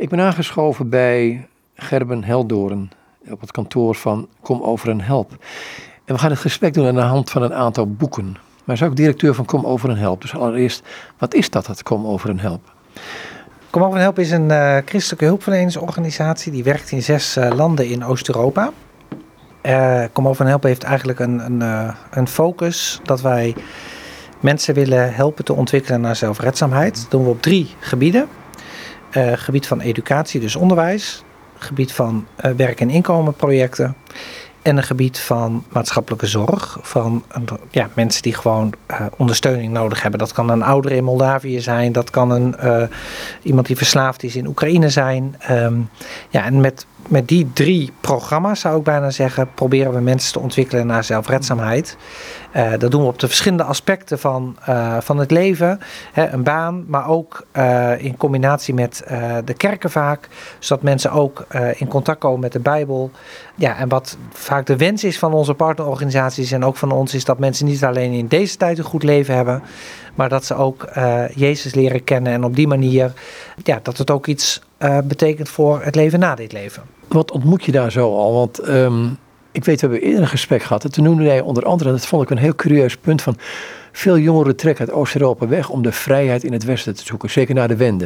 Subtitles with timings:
[0.00, 2.90] Ik ben aangeschoven bij Gerben Heldoren
[3.30, 5.30] op het kantoor van Kom Over en Help.
[6.04, 8.24] En we gaan het gesprek doen aan de hand van een aantal boeken.
[8.24, 10.20] Maar hij is ook directeur van Kom Over en Help.
[10.20, 10.82] Dus allereerst,
[11.18, 12.72] wat is dat, het Kom Over en Help?
[13.70, 17.86] Kom Over en Help is een uh, christelijke hulpverleningsorganisatie die werkt in zes uh, landen
[17.86, 18.70] in Oost-Europa.
[19.62, 23.54] Uh, Kom Over en Help heeft eigenlijk een, een, een focus dat wij
[24.40, 26.94] mensen willen helpen te ontwikkelen naar zelfredzaamheid.
[26.94, 28.28] Dat doen we op drie gebieden.
[29.16, 31.24] Uh, gebied van educatie, dus onderwijs.
[31.58, 33.96] Gebied van uh, werk- en inkomenprojecten.
[34.62, 36.78] En een gebied van maatschappelijke zorg.
[36.82, 37.24] Van
[37.70, 40.20] ja, mensen die gewoon uh, ondersteuning nodig hebben.
[40.20, 41.92] Dat kan een ouder in Moldavië zijn.
[41.92, 42.56] Dat kan een,
[43.42, 45.36] iemand die verslaafd is in Oekraïne zijn.
[45.50, 45.88] Um,
[46.28, 49.48] ja, en met, met die drie programma's zou ik bijna zeggen.
[49.54, 51.96] proberen we mensen te ontwikkelen naar zelfredzaamheid.
[52.56, 55.80] Uh, dat doen we op de verschillende aspecten van, uh, van het leven.
[56.12, 59.02] Hè, een baan, maar ook uh, in combinatie met
[59.44, 60.28] de kerken vaak.
[60.58, 63.10] Zodat mensen ook in contact komen met de Bijbel.
[63.54, 67.14] Ja, en wat vaak de wens is van onze partnerorganisaties en ook van ons...
[67.14, 69.62] is dat mensen niet alleen in deze tijd een goed leven hebben...
[70.14, 70.88] maar dat ze ook
[71.34, 72.32] Jezus leren kennen.
[72.32, 73.12] En op die manier
[73.62, 74.62] ja, dat het ook iets
[75.04, 76.82] betekent voor het leven na dit leven.
[77.08, 78.32] Wat ontmoet je daar zo al?
[78.32, 78.68] Want...
[78.68, 79.18] Um
[79.52, 80.84] ik weet, we hebben eerder een gesprek gehad.
[80.84, 83.36] En toen noemde jij onder andere, dat vond ik een heel curieus punt van.
[83.92, 87.54] Veel jongeren trekken uit Oost-Europa weg om de vrijheid in het Westen te zoeken, zeker
[87.54, 88.04] na de wende.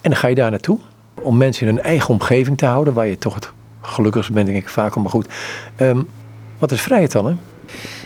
[0.00, 0.78] En dan ga je daar naartoe
[1.22, 4.58] om mensen in hun eigen omgeving te houden, waar je toch het gelukkigst bent, denk
[4.58, 4.96] ik vaak.
[4.96, 5.28] Maar goed,
[5.80, 6.08] um,
[6.58, 7.26] wat is vrijheid dan?
[7.26, 7.34] Hè?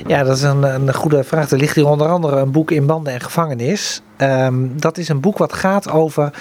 [0.06, 1.50] Ja, dat is een, een goede vraag.
[1.50, 4.02] Er ligt hier onder andere een boek in banden en gevangenis.
[4.18, 6.32] Um, dat is een boek wat gaat over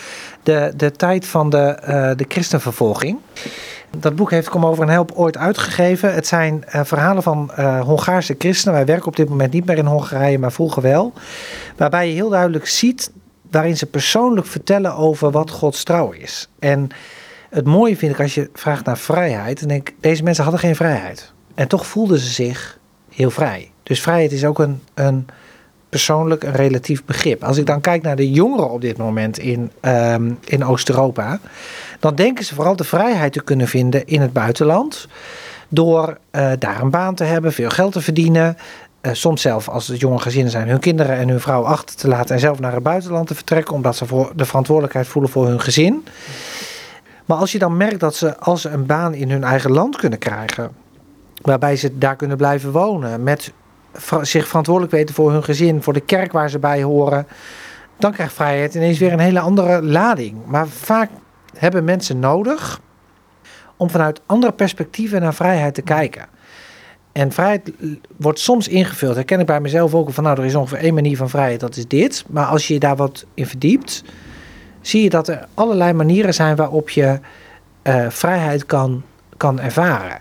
[0.44, 3.18] de, de tijd van de, uh, de christenvervolging.
[3.98, 6.14] Dat boek heeft Kom Over en Help ooit uitgegeven.
[6.14, 8.76] Het zijn uh, verhalen van uh, Hongaarse christenen.
[8.76, 11.14] Wij werken op dit moment niet meer in Hongarije, maar vroeger wel.
[11.78, 13.12] Waarbij je heel duidelijk ziet
[13.52, 16.50] waarin ze persoonlijk vertellen over wat Gods trouw is.
[16.60, 16.90] En
[17.50, 19.60] het mooie vind ik als je vraagt naar vrijheid.
[19.60, 21.34] Dan denk ik, deze mensen hadden geen vrijheid.
[21.56, 23.72] En toch voelden ze zich heel vrij.
[23.84, 25.28] Dus vrijheid is ook een, een
[25.98, 27.44] persoonlijk een relatief begrip.
[27.44, 31.40] Als ik dan kijk naar de jongeren op dit moment in, um, in Oost-Europa,
[32.00, 35.08] dan denken ze vooral de vrijheid te kunnen vinden in het buitenland.
[35.68, 38.58] Door uh, daar een baan te hebben, veel geld te verdienen.
[39.02, 42.08] Uh, soms zelf, als het jonge gezinnen zijn, hun kinderen en hun vrouw achter te
[42.08, 45.48] laten en zelf naar het buitenland te vertrekken, omdat ze voor de verantwoordelijkheid voelen voor
[45.48, 46.06] hun gezin.
[47.26, 49.96] Maar als je dan merkt dat ze, als ze een baan in hun eigen land
[49.96, 50.72] kunnen krijgen,
[51.42, 53.52] waarbij ze daar kunnen blijven wonen, met
[54.22, 57.28] zich verantwoordelijk weten voor hun gezin, voor de kerk waar ze bij horen,
[57.98, 60.46] dan krijgt vrijheid ineens weer een hele andere lading.
[60.46, 61.10] Maar vaak
[61.58, 62.82] hebben mensen nodig
[63.78, 66.26] om vanuit andere perspectieven naar vrijheid te kijken.
[67.12, 67.72] En vrijheid
[68.18, 71.18] wordt soms ingevuld, herken ik bij mezelf ook van nou, er is ongeveer één manier
[71.18, 72.26] van vrijheid, dat is dit.
[72.28, 74.04] Maar als je je daar wat in verdiept,
[74.82, 77.20] zie je dat er allerlei manieren zijn waarop je
[77.84, 79.04] uh, vrijheid kan,
[79.38, 80.20] kan ervaren.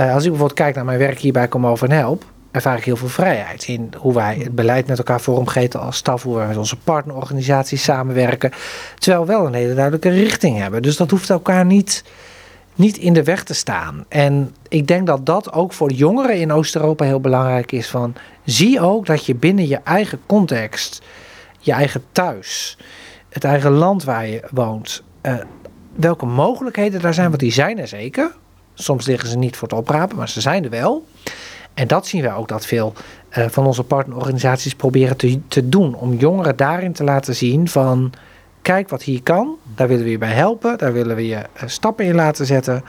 [0.00, 2.76] Uh, als ik bijvoorbeeld kijk naar mijn werk hier bij Kom Over en Help, ervaar
[2.76, 6.36] ik heel veel vrijheid in hoe wij het beleid met elkaar vormgeven als staf, hoe
[6.36, 8.52] wij met onze partnerorganisaties samenwerken,
[8.98, 10.82] terwijl we wel een hele duidelijke richting hebben.
[10.82, 12.04] Dus dat hoeft elkaar niet,
[12.74, 14.04] niet in de weg te staan.
[14.08, 17.88] En ik denk dat dat ook voor jongeren in Oost-Europa heel belangrijk is.
[17.88, 21.02] Van, zie ook dat je binnen je eigen context,
[21.58, 22.78] je eigen thuis,
[23.28, 25.34] het eigen land waar je woont, uh,
[25.96, 28.32] welke mogelijkheden daar zijn, want die zijn er zeker.
[28.74, 31.06] Soms liggen ze niet voor het oprapen, maar ze zijn er wel.
[31.74, 32.92] En dat zien we ook dat veel
[33.38, 35.94] uh, van onze partnerorganisaties proberen te, te doen.
[35.94, 38.12] Om jongeren daarin te laten zien van
[38.62, 39.56] kijk wat hier kan.
[39.74, 40.78] Daar willen we je bij helpen.
[40.78, 42.84] Daar willen we je uh, stappen in laten zetten.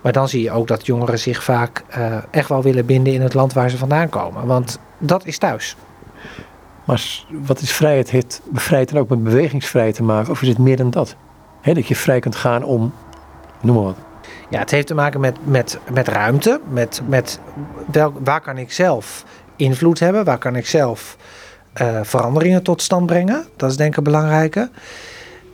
[0.00, 3.20] Maar dan zie je ook dat jongeren zich vaak uh, echt wel willen binden in
[3.20, 4.46] het land waar ze vandaan komen.
[4.46, 5.76] Want dat is thuis.
[6.84, 8.10] Maar wat is vrijheid?
[8.10, 10.30] Heeft bevrijd dan ook met bewegingsvrijheid te maken?
[10.30, 11.16] Of is het meer dan dat?
[11.62, 12.92] Dat je vrij kunt gaan om,
[13.60, 14.09] noem maar wat.
[14.50, 16.60] Ja, het heeft te maken met, met, met ruimte.
[16.68, 17.40] Met, met
[17.92, 19.24] welk, waar kan ik zelf
[19.56, 20.24] invloed hebben?
[20.24, 21.16] Waar kan ik zelf
[21.82, 23.44] uh, veranderingen tot stand brengen?
[23.56, 24.70] Dat is denk ik een belangrijke.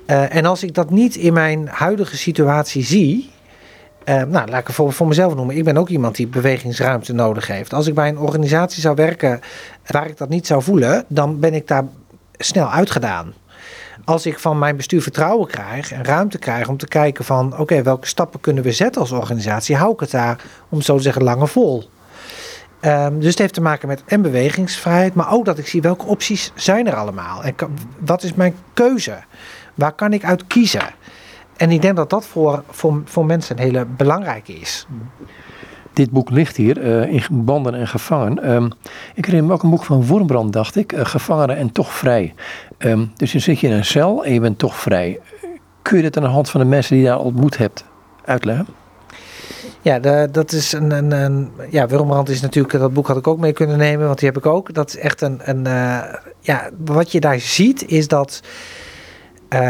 [0.06, 3.30] Uh, en als ik dat niet in mijn huidige situatie zie.
[4.04, 5.56] Uh, nou, laat ik het voor, voor mezelf noemen.
[5.56, 7.72] Ik ben ook iemand die bewegingsruimte nodig heeft.
[7.72, 9.40] Als ik bij een organisatie zou werken
[9.86, 11.84] waar ik dat niet zou voelen, dan ben ik daar
[12.38, 13.34] snel uitgedaan
[14.06, 17.82] als ik van mijn bestuur vertrouwen krijg en ruimte krijg om te kijken van oké,
[17.82, 21.22] welke stappen kunnen we zetten als organisatie, hou ik het daar, om zo te zeggen,
[21.22, 21.90] langer vol.
[22.80, 26.06] Um, dus het heeft te maken met en bewegingsvrijheid, maar ook dat ik zie welke
[26.06, 27.42] opties zijn er allemaal.
[27.42, 27.54] En
[27.98, 29.18] wat is mijn keuze?
[29.74, 30.94] Waar kan ik uit kiezen?
[31.56, 34.86] En ik denk dat dat voor, voor, voor mensen een hele belangrijke is.
[35.96, 38.50] Dit boek ligt hier, uh, in Banden en Gevangen.
[38.50, 38.70] Um,
[39.14, 40.92] ik herinner me ook een boek van Wormbrand, dacht ik.
[40.92, 42.34] Uh, gevangenen en toch vrij.
[42.78, 45.20] Um, dus dan zit je in een cel en je bent toch vrij.
[45.82, 47.84] Kun je dit aan de hand van de mensen die je daar ontmoet hebt
[48.24, 48.66] uitleggen?
[49.80, 53.52] Ja, dat is een, een, ja, Wurmbrand is natuurlijk, dat boek had ik ook mee
[53.52, 54.74] kunnen nemen, want die heb ik ook.
[54.74, 56.02] Dat is echt een, een uh,
[56.40, 58.40] ja, wat je daar ziet is dat,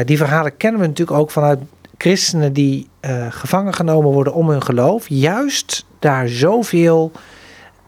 [0.05, 1.59] die verhalen kennen we natuurlijk ook vanuit
[1.99, 2.89] christenen die
[3.31, 5.09] gevangen genomen worden om hun geloof.
[5.09, 7.13] Juist daar zoveel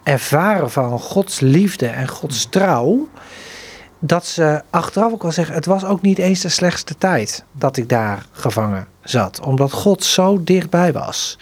[0.03, 3.09] ervaren van Gods liefde en Gods trouw,
[3.99, 7.77] dat ze achteraf ook wel zeggen, het was ook niet eens de slechtste tijd dat
[7.77, 11.39] ik daar gevangen zat, omdat God zo dichtbij was.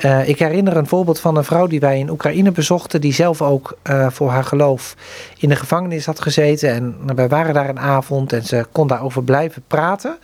[0.00, 3.42] Uh, ik herinner een voorbeeld van een vrouw die wij in Oekraïne bezochten, die zelf
[3.42, 4.96] ook uh, voor haar geloof
[5.38, 6.70] in de gevangenis had gezeten.
[6.70, 10.16] En wij waren daar een avond en ze kon daarover blijven praten.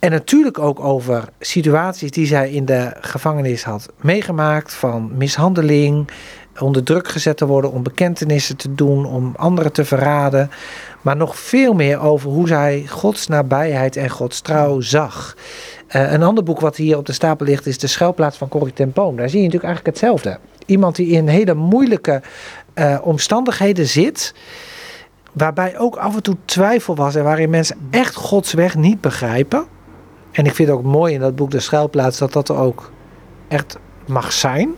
[0.00, 6.10] En natuurlijk ook over situaties die zij in de gevangenis had meegemaakt, van mishandeling,
[6.58, 10.50] onder druk gezet te worden om bekentenissen te doen, om anderen te verraden.
[11.02, 15.36] Maar nog veel meer over hoe zij Gods nabijheid en Gods trouw zag.
[15.96, 18.72] Uh, een ander boek wat hier op de stapel ligt is De Schuilplaats van Corrie
[18.72, 19.16] ten Boom.
[19.16, 20.38] Daar zie je natuurlijk eigenlijk hetzelfde.
[20.66, 22.22] Iemand die in hele moeilijke
[22.74, 24.34] uh, omstandigheden zit,
[25.32, 29.64] waarbij ook af en toe twijfel was en waarin mensen echt Gods weg niet begrijpen.
[30.32, 32.90] En ik vind ook mooi in dat boek De Schuilplaats dat dat er ook
[33.48, 34.74] echt mag zijn.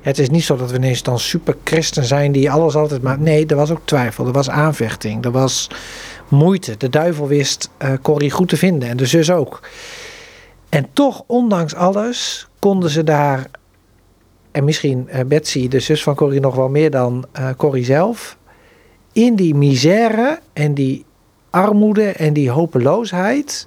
[0.00, 3.18] Het is niet zo dat we ineens dan super christen zijn die alles altijd maar.
[3.18, 5.70] Nee, er was ook twijfel, er was aanvechting, er was
[6.28, 6.76] moeite.
[6.76, 9.60] De duivel wist uh, Corrie goed te vinden en de zus ook.
[10.68, 13.46] En toch, ondanks alles, konden ze daar,
[14.50, 18.38] en misschien uh, Betsy, de zus van Corrie, nog wel meer dan uh, Corrie zelf,
[19.12, 21.04] in die misère en die
[21.50, 23.66] armoede en die hopeloosheid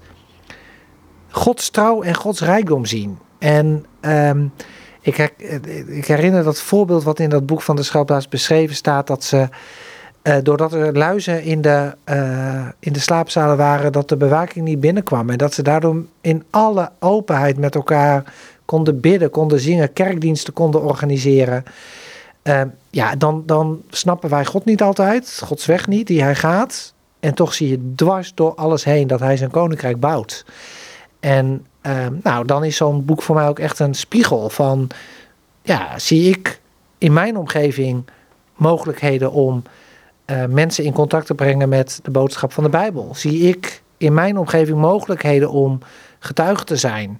[1.31, 3.17] Gods trouw en Gods rijkdom zien.
[3.39, 4.51] En um,
[5.01, 5.17] ik,
[5.87, 9.47] ik, herinner dat voorbeeld wat in dat boek van de Schuilplaats beschreven staat, dat ze,
[10.23, 14.79] uh, doordat er luizen in de, uh, in de slaapzalen waren, dat de bewaking niet
[14.79, 15.29] binnenkwam.
[15.29, 18.33] En dat ze daardoor in alle openheid met elkaar
[18.65, 21.63] konden bidden, konden zingen, kerkdiensten konden organiseren.
[22.43, 26.93] Uh, ja, dan, dan snappen wij God niet altijd, Gods weg niet, die hij gaat.
[27.19, 30.45] En toch zie je dwars door alles heen dat hij zijn koninkrijk bouwt.
[31.19, 34.87] En uh, nou, dan is zo'n boek voor mij ook echt een spiegel van,
[35.61, 36.59] ja, zie ik
[36.97, 38.03] in mijn omgeving
[38.55, 39.63] mogelijkheden om
[40.25, 43.11] uh, mensen in contact te brengen met de boodschap van de Bijbel?
[43.15, 45.79] Zie ik in mijn omgeving mogelijkheden om
[46.19, 47.17] getuige te zijn?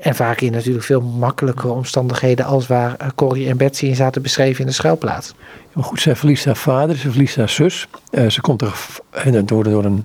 [0.00, 4.22] En vaak in natuurlijk veel makkelijkere omstandigheden als waar uh, Corrie en Betsy in zaten
[4.22, 5.34] beschreven in de schuilplaats.
[5.72, 7.88] Maar goed, zij verliest haar vader, ze verliest haar zus.
[8.10, 10.04] Uh, ze komt er door, door een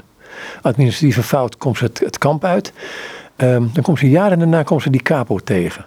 [0.61, 2.73] administratieve fout komt ze het, het kamp uit.
[3.37, 5.85] Um, dan komt ze jaren daarna komt ze die capo tegen.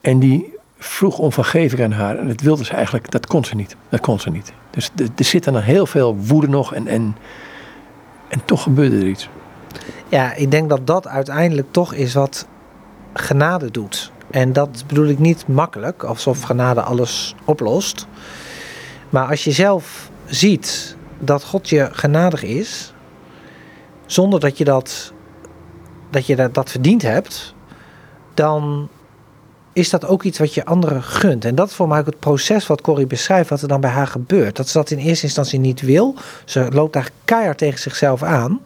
[0.00, 2.18] En die vroeg om vergeving aan haar.
[2.18, 3.76] En dat wilde ze eigenlijk, dat kon ze niet.
[3.88, 4.52] Dat kon ze niet.
[4.70, 7.16] Dus er zit dan heel veel woede nog en, en,
[8.28, 9.28] en toch gebeurde er iets.
[10.08, 12.46] Ja, ik denk dat dat uiteindelijk toch is wat
[13.12, 14.12] genade doet.
[14.30, 18.06] En dat bedoel ik niet makkelijk, alsof genade alles oplost.
[19.10, 22.91] Maar als je zelf ziet dat God je genadig is,
[24.12, 25.12] zonder dat je dat,
[26.10, 27.54] dat, je dat, dat verdiend hebt,
[28.34, 28.88] dan
[29.72, 31.44] is dat ook iets wat je anderen gunt.
[31.44, 33.90] En dat is voor mij ook het proces wat Corrie beschrijft, wat er dan bij
[33.90, 34.56] haar gebeurt.
[34.56, 36.14] Dat ze dat in eerste instantie niet wil.
[36.44, 38.60] Ze loopt daar keihard tegen zichzelf aan.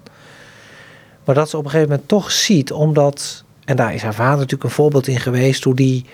[1.24, 4.36] Maar dat ze op een gegeven moment toch ziet, omdat, en daar is haar vader
[4.36, 6.04] natuurlijk een voorbeeld in geweest, hoe die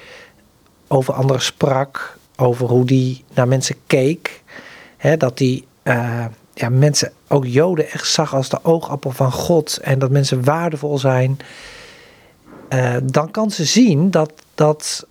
[0.88, 4.42] over anderen sprak, over hoe die naar mensen keek.
[4.97, 9.78] Hè, dat die uh, ja, mensen, ook Joden, echt zag als de oogappel van God
[9.82, 11.38] en dat mensen waardevol zijn.
[12.68, 15.06] Uh, dan kan ze zien dat, dat,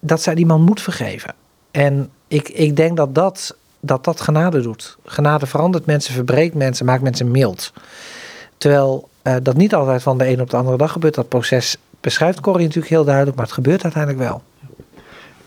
[0.00, 1.34] dat zij die man moet vergeven.
[1.70, 4.96] En ik, ik denk dat dat, dat dat genade doet.
[5.04, 7.72] Genade verandert mensen, verbreekt mensen, maakt mensen mild.
[8.56, 11.14] Terwijl uh, dat niet altijd van de een op de andere dag gebeurt.
[11.14, 14.42] Dat proces beschrijft Corrie natuurlijk heel duidelijk, maar het gebeurt uiteindelijk wel.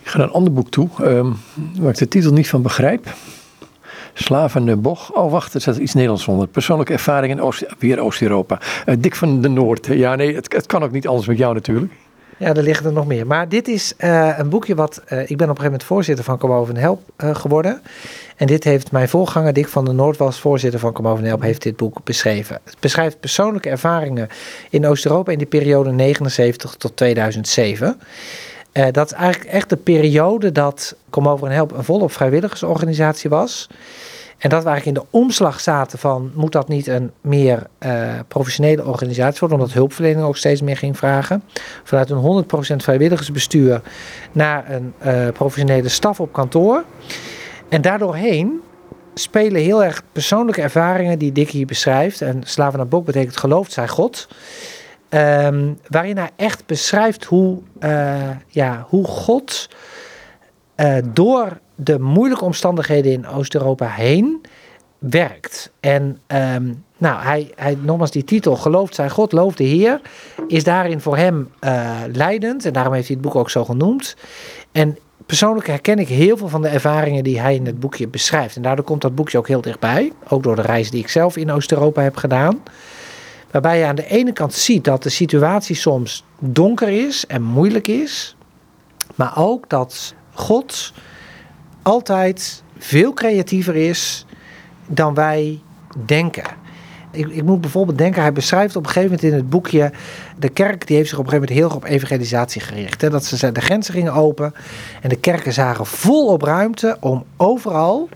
[0.01, 1.38] Ik ga naar een ander boek toe, um,
[1.79, 3.13] waar ik de titel niet van begrijp.
[4.17, 5.13] Slavenboch.
[5.13, 6.48] Oh, wacht, er staat iets Nederlands onder.
[6.48, 8.60] Persoonlijke ervaring in Oost, weer Oost-Europa.
[8.86, 9.86] Uh, Dick van de Noord.
[9.86, 11.93] Ja, nee, het, het, kan ook niet anders met jou natuurlijk.
[12.38, 13.27] Ja, er liggen er nog meer.
[13.27, 15.01] Maar dit is uh, een boekje wat...
[15.10, 17.81] Uh, ik ben op een gegeven moment voorzitter van Over Help geworden.
[18.36, 21.62] En dit heeft mijn voorganger, Dick van der Noord, was voorzitter van Over Help, heeft
[21.62, 22.60] dit boek beschreven.
[22.63, 24.27] Het beschrijft persoonlijke ervaringen
[24.69, 28.00] in Oost-Europa in die periode 79 tot 2007.
[28.77, 33.29] Uh, dat is eigenlijk echt de periode dat Kom Over en Help een volop vrijwilligersorganisatie
[33.29, 33.67] was.
[34.38, 38.13] En dat we eigenlijk in de omslag zaten van, moet dat niet een meer uh,
[38.27, 41.44] professionele organisatie worden, omdat hulpverlening ook steeds meer ging vragen.
[41.84, 43.82] Vanuit een 100% vrijwilligersbestuur
[44.32, 46.84] naar een uh, professionele staf op kantoor.
[47.70, 48.62] En daardoorheen
[49.13, 52.22] spelen heel erg persoonlijke ervaringen die Dick hier beschrijft.
[52.22, 54.27] En slaven naar bok betekent geloofd zij God.
[55.15, 59.69] Ehm, waarin hij echt beschrijft hoe, uh, ja, hoe God
[60.77, 64.41] uh, door de moeilijke omstandigheden in Oost-Europa heen
[64.98, 65.72] werkt.
[65.79, 70.01] En um, nou, hij, hij, nogmaals die titel, gelooft zij God, looft de Heer,
[70.48, 72.65] is daarin voor hem uh, leidend.
[72.65, 74.15] En daarom heeft hij het boek ook zo genoemd.
[74.72, 78.55] En persoonlijk herken ik heel veel van de ervaringen die hij in het boekje beschrijft.
[78.55, 80.12] En daardoor komt dat boekje ook heel dichtbij.
[80.27, 82.62] Ook door de reis die ik zelf in Oost-Europa heb gedaan.
[83.55, 87.88] Waarbij je aan de ene kant ziet dat de situatie soms donker is en moeilijk
[87.88, 88.35] is.
[89.15, 90.93] Maar ook dat God
[91.81, 94.25] altijd veel creatiever is
[94.88, 95.62] dan wij
[96.05, 96.43] denken.
[97.12, 99.91] Ik, ik, moet bijvoorbeeld denken, hij beschrijft op een gegeven moment in het boekje.
[100.38, 103.01] De kerk die heeft zich op een gegeven moment heel op evangelisatie gericht.
[103.01, 103.09] Hè?
[103.09, 104.53] Dat ze de grenzen gingen open
[105.01, 108.09] en de kerken zagen volop ruimte om overal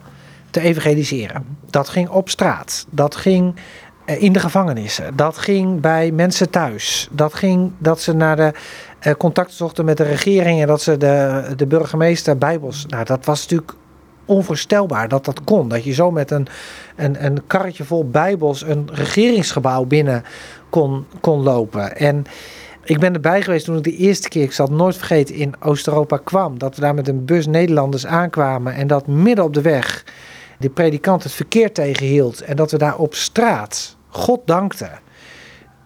[0.49, 1.45] te evangeliseren.
[1.69, 3.55] Dat ging op straat, dat ging
[4.17, 8.51] in de gevangenissen, dat ging bij mensen thuis, dat ging dat ze naar de
[9.07, 12.85] uh, contact zochten met de regering en dat ze de, de burgemeester bijbels.
[12.85, 13.73] Nou, dat was natuurlijk
[14.25, 15.67] onvoorstelbaar dat dat kon.
[15.67, 16.47] Dat je zo met een,
[16.95, 20.23] een, karretje vol bijbels een regeringsgebouw binnen
[20.69, 21.97] kon, kon lopen.
[21.97, 22.25] En
[22.83, 25.53] ik ben erbij geweest toen ik de eerste keer, ik zal het nooit vergeten, in
[25.59, 26.57] Oost-Europa kwam.
[26.57, 30.03] Dat we daar met een bus Nederlanders aankwamen en dat midden op de weg
[30.59, 32.41] de predikant het verkeer tegenhield.
[32.41, 34.99] En dat we daar op straat God dankten,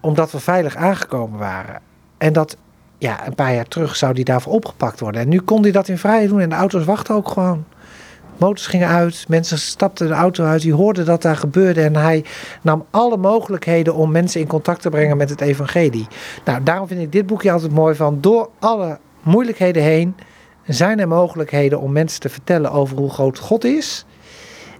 [0.00, 1.80] omdat we veilig aangekomen waren.
[2.18, 2.56] En dat
[2.98, 5.20] ja, een paar jaar terug zou die daarvoor opgepakt worden.
[5.20, 7.64] En nu kon hij dat in vrijheid doen en de auto's wachten ook gewoon.
[8.38, 12.24] Motors gingen uit, mensen stapten de auto uit, die hoorden dat daar gebeurde en hij
[12.62, 16.06] nam alle mogelijkheden om mensen in contact te brengen met het evangelie.
[16.44, 20.16] Nou, daarom vind ik dit boekje altijd mooi van door alle moeilijkheden heen
[20.66, 24.04] zijn er mogelijkheden om mensen te vertellen over hoe groot God is.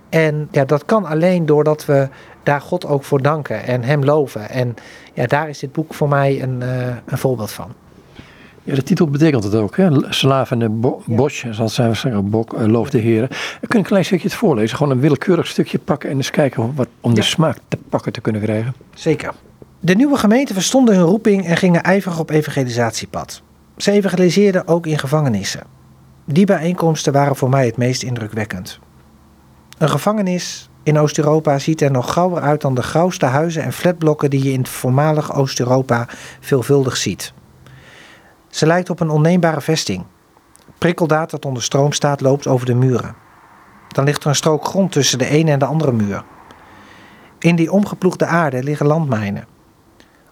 [0.09, 2.09] En ja, dat kan alleen doordat we
[2.45, 4.51] daar God ook voor danken en Hem loven.
[4.51, 4.75] En
[5.13, 7.73] ja, daar is dit boek voor mij een, uh, een voorbeeld van.
[8.63, 9.77] Ja, de titel betekent het ook.
[9.77, 9.91] Hè?
[10.09, 13.29] Slaven en bo bos, zoals zijn we zeggen, bok, uh, loof de heren.
[13.69, 14.77] Kun een klein stukje het voorlezen.
[14.77, 18.21] Gewoon een willekeurig stukje pakken en eens kijken wat, om de smaak te pakken te
[18.21, 18.75] kunnen krijgen.
[18.95, 19.33] Zeker.
[19.81, 23.43] De nieuwe gemeente verstonden hun roeping en gingen ijverig op evangelisatiepad.
[23.77, 25.63] Ze evangeliseerden ook in gevangenissen.
[26.25, 28.79] Die bijeenkomsten waren voor mij het meest indrukwekkend.
[29.79, 34.31] Een gevangenis in Oost-Europa ziet er nog grauwer uit dan de grauwste huizen en flatblokken
[34.31, 36.07] die je in het voormalig Oost-Europa
[36.41, 37.33] veelvuldig ziet.
[38.49, 40.05] Ze lijkt op een onneembare vesting.
[40.79, 43.15] Prikkeldaad dat onder stroom staat loopt over de muren.
[43.89, 46.25] Dan ligt er een strook grond tussen de ene en de andere muur.
[47.39, 49.47] In die omgeploegde aarde liggen landmijnen.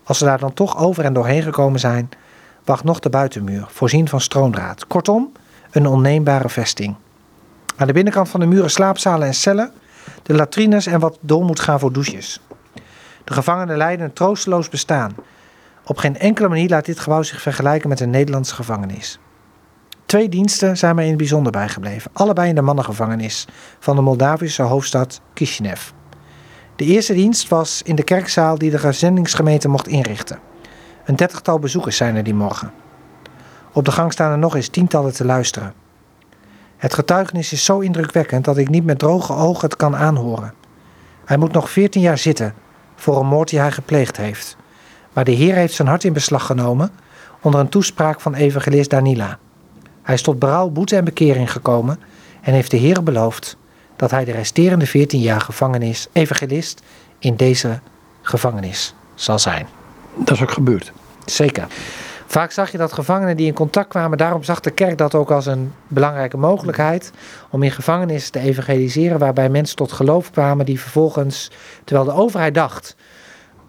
[0.05, 2.09] Als ze daar dan toch over en doorheen gekomen zijn,
[2.65, 4.87] wacht nog de buitenmuur, voorzien van stroomdraad.
[4.87, 5.33] Kortom,
[5.71, 6.95] een onneembare vesting.
[7.77, 9.73] Aan de binnenkant van de muren slaapzalen en cellen,
[10.23, 12.41] de latrines en wat door moet gaan voor douches.
[13.25, 15.15] De gevangenen leiden een troosteloos bestaan
[15.85, 19.19] op geen enkele manier laat dit gebouw zich vergelijken met een Nederlandse gevangenis.
[20.07, 23.47] Twee diensten zijn mij in het bijzonder bijgebleven, allebei in de mannengevangenis
[23.79, 25.91] van de Moldavische hoofdstad Kishinev.
[26.77, 30.39] De eerste dienst was in de kerkzaal die de zendingsgemeente mocht inrichten.
[31.05, 32.73] Een dertigtal bezoekers zijn er die morgen.
[33.73, 35.75] Op de gang staan er nog eens tientallen te luisteren.
[36.83, 40.55] Het getuigenis is zo indrukwekkend dat ik niet met droge ogen het kan aanhoren.
[41.25, 42.55] Hij moet nog veertien jaar zitten
[42.97, 44.57] voor een moord die hij gepleegd heeft.
[45.13, 46.91] Maar de Heer heeft zijn hart in beslag genomen
[47.41, 49.39] onder een toespraak van evangelist Danila.
[50.03, 52.01] Hij is tot berouw, boete en bekering gekomen
[52.41, 53.57] en heeft de Heer beloofd
[53.97, 56.83] dat hij de resterende 14 jaar gevangenis, evangelist
[57.19, 57.81] in deze
[58.23, 59.67] gevangenis zal zijn.
[60.17, 60.93] Dat is ook gebeurd.
[61.25, 61.67] Zeker.
[62.33, 65.31] Vaak zag je dat gevangenen die in contact kwamen, daarom zag de kerk dat ook
[65.31, 67.13] als een belangrijke mogelijkheid
[67.51, 71.51] om in gevangenissen te evangeliseren, waarbij mensen tot geloof kwamen die vervolgens,
[71.85, 72.97] terwijl de overheid dacht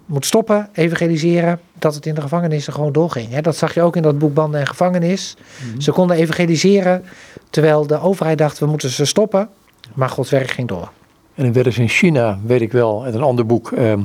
[0.06, 3.38] moet stoppen, evangeliseren, dat het in de gevangenissen gewoon doorging.
[3.38, 5.36] Dat zag je ook in dat boek Banden en Gevangenis.
[5.38, 5.80] Mhm.
[5.80, 7.04] Ze konden evangeliseren,
[7.50, 9.50] terwijl de overheid dacht, we moeten ze stoppen.
[9.94, 10.92] Maar Gods werk ging door.
[11.36, 14.02] En dan werden ze in China, weet ik wel, uit een ander boek, ehm,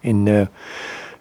[0.00, 0.48] in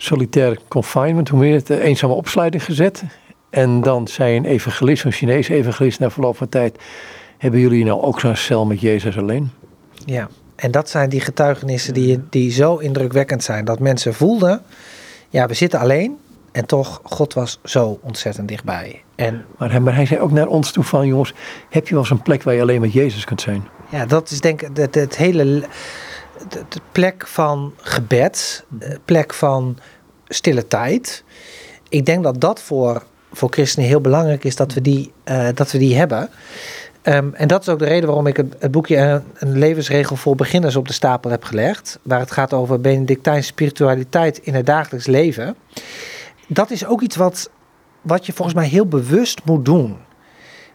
[0.01, 3.03] solitaire confinement, hoe meer het, uh, eenzame opsluiting gezet.
[3.49, 6.77] En dan zei een evangelist, een Chinese evangelist, na verloop van tijd,
[7.37, 9.51] hebben jullie nou ook zo'n cel met Jezus alleen?
[10.05, 13.65] Ja, en dat zijn die getuigenissen die, die zo indrukwekkend zijn.
[13.65, 14.61] Dat mensen voelden,
[15.29, 16.17] ja, we zitten alleen.
[16.51, 19.03] En toch, God was zo ontzettend dichtbij.
[19.15, 21.33] En, maar, hij, maar hij zei ook naar ons toe van, jongens,
[21.69, 23.67] heb je wel eens een plek waar je alleen met Jezus kunt zijn?
[23.89, 25.63] Ja, dat is denk ik het, het hele,
[26.49, 28.65] de, plek van gebed,
[29.05, 29.77] plek van
[30.27, 31.23] stille tijd.
[31.89, 35.71] Ik denk dat dat voor, voor christenen heel belangrijk is dat we die, uh, dat
[35.71, 36.29] we die hebben.
[37.01, 40.15] Ehm, en dat is ook de reden waarom ik het, het boekje een, een, levensregel
[40.15, 41.99] voor beginners op de stapel heb gelegd.
[42.01, 45.55] Waar het gaat over Benedictijnse spiritualiteit in het dagelijks leven.
[46.47, 47.49] Dat is ook iets wat,
[48.01, 49.97] wat je volgens mij heel bewust moet doen.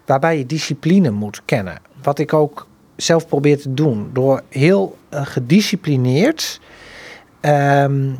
[0.06, 1.78] Waarbij je discipline moet kennen.
[2.02, 2.66] Wat ik ook
[2.96, 4.10] zelf probeer te doen.
[4.12, 6.60] Door heel uh, gedisciplineerd
[7.40, 8.10] ehm,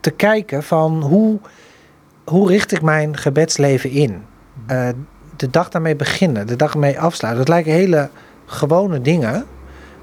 [0.00, 1.38] te kijken van hoe,
[2.24, 4.22] hoe richt ik mijn gebedsleven in.
[4.70, 4.88] Uh,
[5.36, 7.44] de dag daarmee beginnen, de dag mee afsluiten.
[7.44, 8.10] Dat lijken hele
[8.46, 9.44] gewone dingen,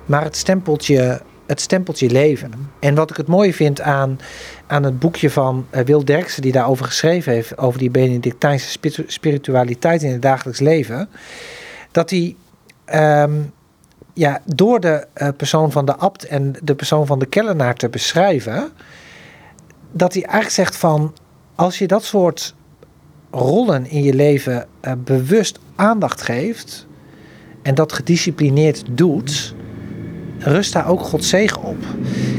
[0.05, 2.51] maar het stempelt je, het stempelt je leven.
[2.79, 4.19] En wat ik het mooie vind aan,
[4.67, 10.03] aan het boekje van uh, Wil Derksen, die daarover geschreven heeft, over die Benedictijnse spiritualiteit
[10.03, 11.09] in het dagelijks leven,
[11.91, 12.35] dat hij
[13.23, 13.51] um,
[14.13, 17.89] ja, door de uh, persoon van de abt en de persoon van de kellenaar te
[17.89, 18.69] beschrijven,
[19.91, 21.13] dat hij eigenlijk zegt van
[21.55, 22.55] als je dat soort
[23.31, 26.87] rollen in je leven uh, bewust aandacht geeft
[27.61, 29.55] en dat gedisciplineerd doet,
[30.39, 31.77] rust daar ook Gods zegen op.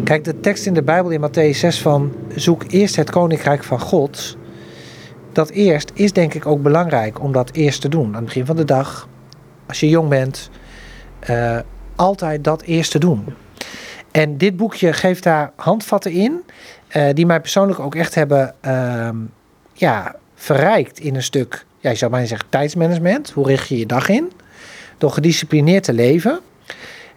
[0.04, 3.80] Kijk, de tekst in de Bijbel in Matthäus 6 van zoek eerst het koninkrijk van
[3.80, 4.36] God.
[5.32, 8.06] Dat eerst is denk ik ook belangrijk om dat eerst te doen.
[8.06, 9.08] Aan het begin van de dag,
[9.66, 10.50] als je jong bent,
[11.30, 11.58] uh,
[11.96, 13.24] altijd dat eerst te doen.
[14.10, 16.42] En dit boekje geeft daar handvatten in,
[16.96, 19.08] uh, die mij persoonlijk ook echt hebben uh,
[19.72, 23.30] ja, verrijkt in een stuk, ja, je zou bijna zeggen tijdsmanagement.
[23.30, 24.32] Hoe richt je je dag in?
[24.98, 26.40] Door gedisciplineerd te leven.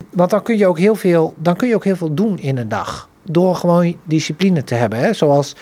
[0.10, 2.58] Want dan kun je ook heel veel, dan kun je ook heel veel doen in
[2.58, 3.10] een dag.
[3.24, 5.00] Door gewoon discipline te hebben.
[5.00, 5.14] Hè?
[5.14, 5.56] Zoals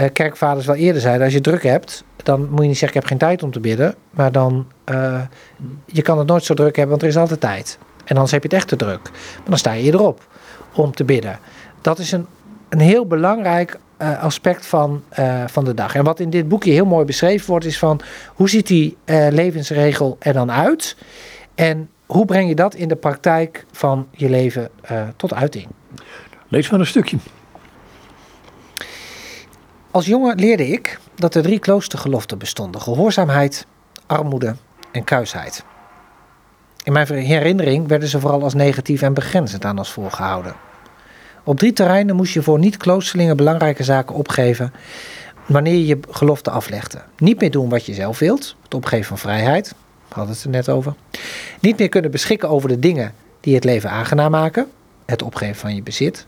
[0.00, 2.94] uh, kerkvaders wel eerder zeiden, als je druk hebt, dan moet je niet zeggen ik
[2.94, 3.94] heb geen tijd om te bidden.
[4.10, 5.20] Maar dan, uh,
[5.86, 7.78] je kan het nooit zo druk hebben, want er is altijd tijd.
[8.04, 9.02] En anders heb je het echt te druk.
[9.12, 10.26] Maar dan sta je erop
[10.74, 11.38] om te bidden.
[11.80, 12.26] Dat is een,
[12.68, 15.02] een heel belangrijk uh, aspect van,
[15.46, 15.94] van de dag.
[15.94, 18.00] En wat in dit boekje heel mooi beschreven wordt, is van
[18.34, 18.96] hoe ziet die
[19.30, 20.96] levensregel er dan uit?
[21.54, 24.68] En hoe breng je dat in de praktijk van je leven
[25.16, 25.66] tot uiting?
[26.48, 27.16] Lees maar een stukje.
[29.94, 33.66] Als jongen leerde ik dat er drie kloostergeloften bestonden: gehoorzaamheid,
[34.06, 34.56] armoede
[34.92, 35.64] en kuisheid.
[36.82, 40.54] In mijn herinnering werden ze vooral als negatief en begrenzend aan ons voorgehouden.
[41.44, 44.72] Op drie terreinen moest je voor niet-kloosterlingen belangrijke zaken opgeven
[45.46, 47.02] wanneer je je gelofte aflegde.
[47.18, 49.74] Niet meer doen wat je zelf wilt, het opgeven van vrijheid,
[50.08, 50.94] we hadden het er net over.
[51.60, 54.66] Niet meer kunnen beschikken over de dingen die het leven aangenaam maken,
[55.04, 56.26] het opgeven van je bezit.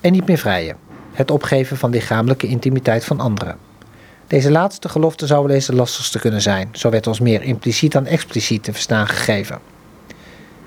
[0.00, 0.76] En niet meer vrijen,
[1.14, 3.56] het opgeven van lichamelijke intimiteit van anderen.
[4.26, 7.92] Deze laatste gelofte zou wel eens de lastigste kunnen zijn, zo werd ons meer impliciet
[7.92, 9.58] dan expliciet te verstaan gegeven.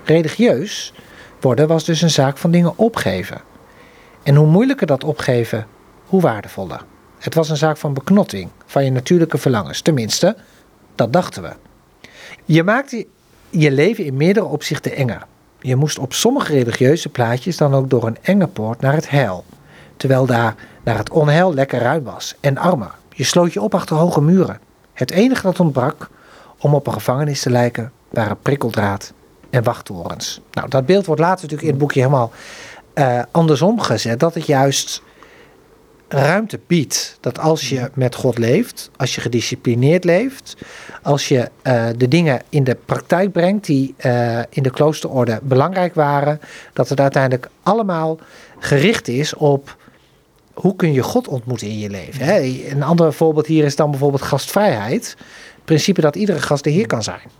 [0.04, 0.92] Religieus
[1.40, 3.40] worden was dus een zaak van dingen opgeven.
[4.22, 5.66] En hoe moeilijker dat opgeven,
[6.04, 6.84] hoe waardevoller.
[7.18, 9.80] Het was een zaak van beknotting, van je natuurlijke verlangens.
[9.80, 10.36] Tenminste,
[10.94, 11.52] dat dachten we.
[12.44, 13.06] Je maakte
[13.50, 15.26] je leven in meerdere opzichten enger.
[15.60, 19.44] Je moest op sommige religieuze plaatjes dan ook door een enge poort naar het heil.
[19.98, 22.94] Terwijl daar naar het onheil lekker ruim was en armer.
[23.10, 24.60] Je sloot je op achter hoge muren.
[24.92, 26.08] Het enige dat ontbrak
[26.58, 29.12] om op een gevangenis te lijken waren prikkeldraad
[29.50, 30.40] en wachttorens.
[30.52, 32.32] Nou, dat beeld wordt later natuurlijk in het boekje helemaal
[32.94, 34.20] uh, andersom gezet.
[34.20, 35.02] Dat het juist
[36.08, 37.18] ruimte biedt.
[37.20, 40.56] Dat als je met God leeft, als je gedisciplineerd leeft,
[41.02, 45.94] als je uh, de dingen in de praktijk brengt die uh, in de kloosterorde belangrijk
[45.94, 46.40] waren,
[46.72, 48.18] dat het uiteindelijk allemaal
[48.58, 49.76] gericht is op
[50.60, 52.24] hoe kun je God ontmoeten in je leven.
[52.24, 52.40] Hè?
[52.70, 55.16] Een ander voorbeeld hier is dan bijvoorbeeld gastvrijheid.
[55.54, 57.30] Het principe dat iedere gast de Heer kan zijn.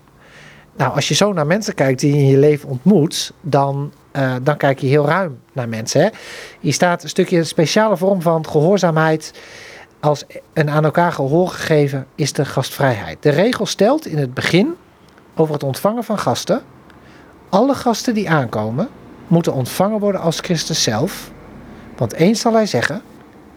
[0.77, 4.35] Nou, als je zo naar mensen kijkt die je in je leven ontmoet, dan, uh,
[4.43, 6.01] dan kijk je heel ruim naar mensen.
[6.01, 6.09] Hè?
[6.61, 9.33] Hier staat een stukje een speciale vorm van gehoorzaamheid.
[10.01, 13.23] Als een aan elkaar gehoor gegeven is de gastvrijheid.
[13.23, 14.75] De regel stelt in het begin
[15.35, 16.63] over het ontvangen van gasten.
[17.49, 18.89] Alle gasten die aankomen
[19.27, 21.31] moeten ontvangen worden als Christus zelf.
[21.97, 23.03] Want eens zal hij zeggen: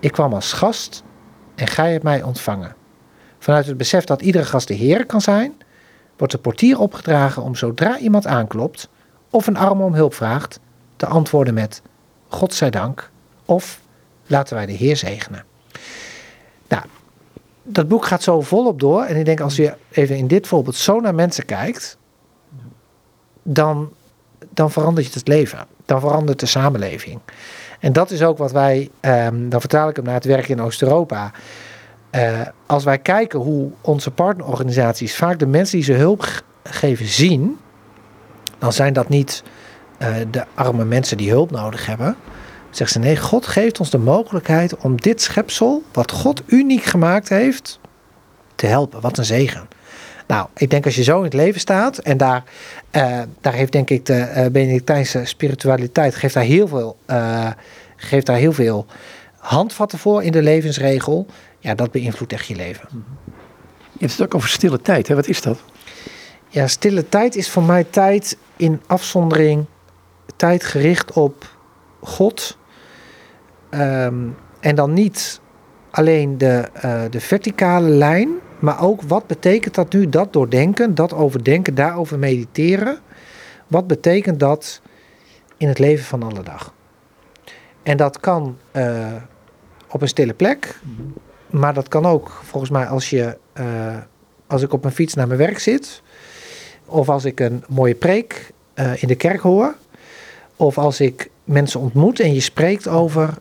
[0.01, 1.03] Ik kwam als gast
[1.55, 2.75] en gij hebt mij ontvangen.
[3.39, 5.53] Vanuit het besef dat iedere gast de Heer kan zijn
[6.17, 8.89] wordt de portier opgedragen om zodra iemand aanklopt
[9.29, 10.59] of een arm om hulp vraagt,
[10.95, 11.81] te antwoorden met
[12.27, 13.11] God zij dank
[13.45, 13.81] of
[14.25, 15.45] laten wij de Heer zegenen.
[16.67, 16.83] Nou,
[17.63, 20.75] dat boek gaat zo volop door en ik denk als je even in dit voorbeeld
[20.75, 21.97] zo naar mensen kijkt,
[23.43, 23.93] dan,
[24.49, 27.19] dan verandert het leven, dan verandert de samenleving.
[27.81, 30.61] En dat is ook wat wij, um, dan vertaal ik hem naar het werk in
[30.61, 31.31] Oost-Europa.
[32.15, 37.57] Uh, als wij kijken hoe onze partnerorganisaties vaak de mensen die ze hulp geven zien,
[38.59, 39.43] dan zijn dat niet
[40.01, 42.15] uh, de arme mensen die hulp nodig hebben.
[42.69, 47.29] Zeggen ze nee, God geeft ons de mogelijkheid om dit schepsel, wat God uniek gemaakt
[47.29, 47.79] heeft,
[48.55, 49.01] te helpen.
[49.01, 49.67] Wat een zegen.
[50.31, 52.43] Nou, ik denk als je zo in het leven staat en daar,
[52.91, 57.49] uh, daar heeft denk ik de uh, Benedictijnse spiritualiteit geeft daar heel veel, uh,
[57.95, 58.85] geeft daar heel veel
[59.37, 61.25] handvatten voor in de levensregel.
[61.59, 62.87] Ja, dat beïnvloedt echt je leven.
[63.91, 65.15] Je hebt het ook over stille tijd, hè?
[65.15, 65.59] Wat is dat?
[66.47, 69.65] Ja, stille tijd is voor mij tijd in afzondering,
[70.35, 71.55] tijd gericht op
[72.01, 72.57] God.
[73.69, 75.39] Um, en dan niet
[75.91, 78.29] alleen de, uh, de verticale lijn,
[78.61, 82.99] maar ook wat betekent dat nu, dat doordenken, dat overdenken, daarover mediteren.
[83.67, 84.81] Wat betekent dat
[85.57, 86.73] in het leven van alle dag?
[87.83, 89.13] En dat kan uh,
[89.87, 90.79] op een stille plek,
[91.49, 93.97] maar dat kan ook volgens mij als, je, uh,
[94.47, 96.01] als ik op mijn fiets naar mijn werk zit,
[96.85, 98.51] of als ik een mooie preek
[98.95, 99.75] in de kerk hoor,
[100.55, 103.33] of als ik mensen ontmoet en je spreekt over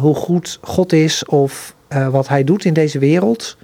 [0.00, 1.74] hoe goed God is of
[2.10, 3.56] wat hij doet in deze wereld.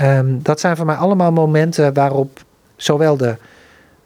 [0.00, 2.40] Um, dat zijn voor mij allemaal momenten waarop
[2.76, 3.36] zowel de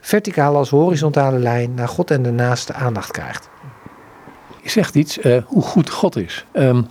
[0.00, 3.48] verticale als horizontale lijn naar God en de naaste aandacht krijgt.
[4.62, 6.46] Je zegt iets, uh, hoe goed God is.
[6.52, 6.86] Um,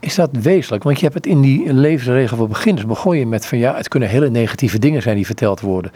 [0.00, 0.82] is dat wezenlijk?
[0.82, 3.88] Want je hebt het in die levensregel voor beginners begon je met van ja, het
[3.88, 5.92] kunnen hele negatieve dingen zijn die verteld worden.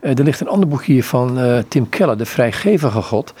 [0.00, 3.34] Uh, er ligt een ander boek hier van uh, Tim Keller, De Vrijgevige God.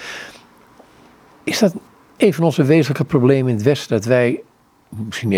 [1.44, 1.74] Is dat
[2.16, 4.40] een van onze wezenlijke problemen in het Westen, dat wij
[4.96, 5.28] misschien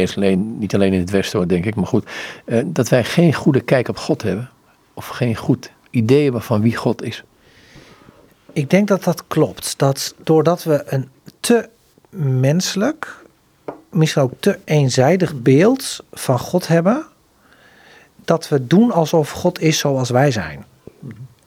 [0.59, 2.09] niet, alleen, in het Westen denk ik, maar goed,
[2.45, 4.51] uh, dat wij geen goede kijk op God hebben.
[4.95, 7.25] Of geen goed idee hebben van wie God is.
[8.53, 9.79] Ik denk dat dat klopt.
[9.79, 11.09] Dat doordat we een
[11.41, 11.69] te
[12.19, 13.25] menselijk,
[13.91, 17.07] misschien ook te eenzijdig beeld van God hebben,
[18.25, 20.65] dat we doen alsof God is zoals wij zijn.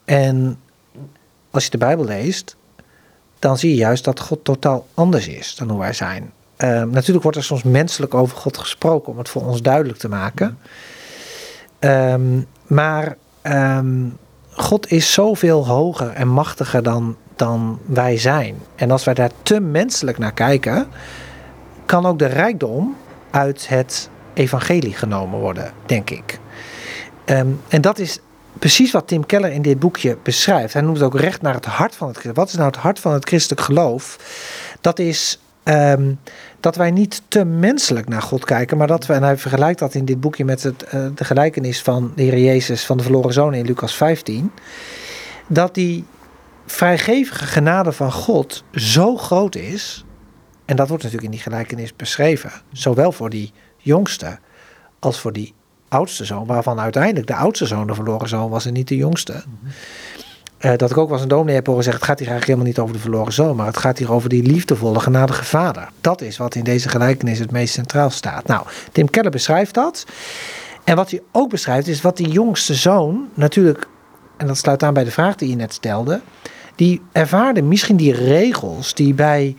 [0.06, 0.60] En
[1.50, 2.56] als je de Bijbel leest,
[3.40, 6.32] dan zie je juist dat God totaal anders is dan hoe wij zijn.
[6.64, 10.10] Um, natuurlijk wordt er soms menselijk over God gesproken om het voor ons duidelijk te
[10.10, 10.60] maken.
[11.80, 14.18] Um, maar um,
[14.52, 18.58] God is zoveel hoger en machtiger dan, dan wij zijn.
[18.76, 20.88] En als wij daar te menselijk naar kijken,
[21.86, 22.96] kan ook de rijkdom
[23.32, 26.40] uit het evangelie genomen worden, denk ik.
[27.68, 28.20] en dat is
[28.54, 30.74] precies wat Tim Keller in dit boekje beschrijft.
[30.74, 33.00] Hij noemt het ook recht naar het hart van het Wat is nou het hart
[33.00, 34.18] van het christelijk geloof?
[34.82, 35.40] Dat is
[36.60, 39.94] dat wij niet te menselijk naar God kijken, maar dat we, en hij vergelijkt dat
[39.94, 43.34] in dit boekje met het, uh, de gelijkenis van de Heer Jezus van de verloren
[43.34, 44.52] zoon in Lucas 15,
[45.48, 46.06] dat die
[46.66, 50.06] vrijgevige genade van God zo groot is,
[50.66, 54.40] en dat wordt natuurlijk in die gelijkenis beschreven, zowel voor die jongste
[55.00, 55.54] als voor die
[55.88, 59.34] oudste zoon, waarvan uiteindelijk de oudste zoon de verloren zoon was en niet de jongste.
[59.34, 59.72] Mm-hmm.
[60.60, 62.68] Uh, dat ik ook eens een dominee heb horen zeggen: het gaat hier eigenlijk helemaal
[62.68, 65.90] niet over de verloren zoon, maar het gaat hier over die liefdevolle, genadige vader.
[66.02, 68.48] Dat is wat in deze gelijkenis het meest centraal staat.
[68.48, 70.06] Nou, Tim Keller beschrijft dat.
[70.84, 73.88] En wat hij ook beschrijft is wat die jongste zoon natuurlijk,
[74.38, 76.22] en dat sluit aan bij de vraag die je net stelde,
[76.76, 79.56] die ervaarde misschien die regels die bij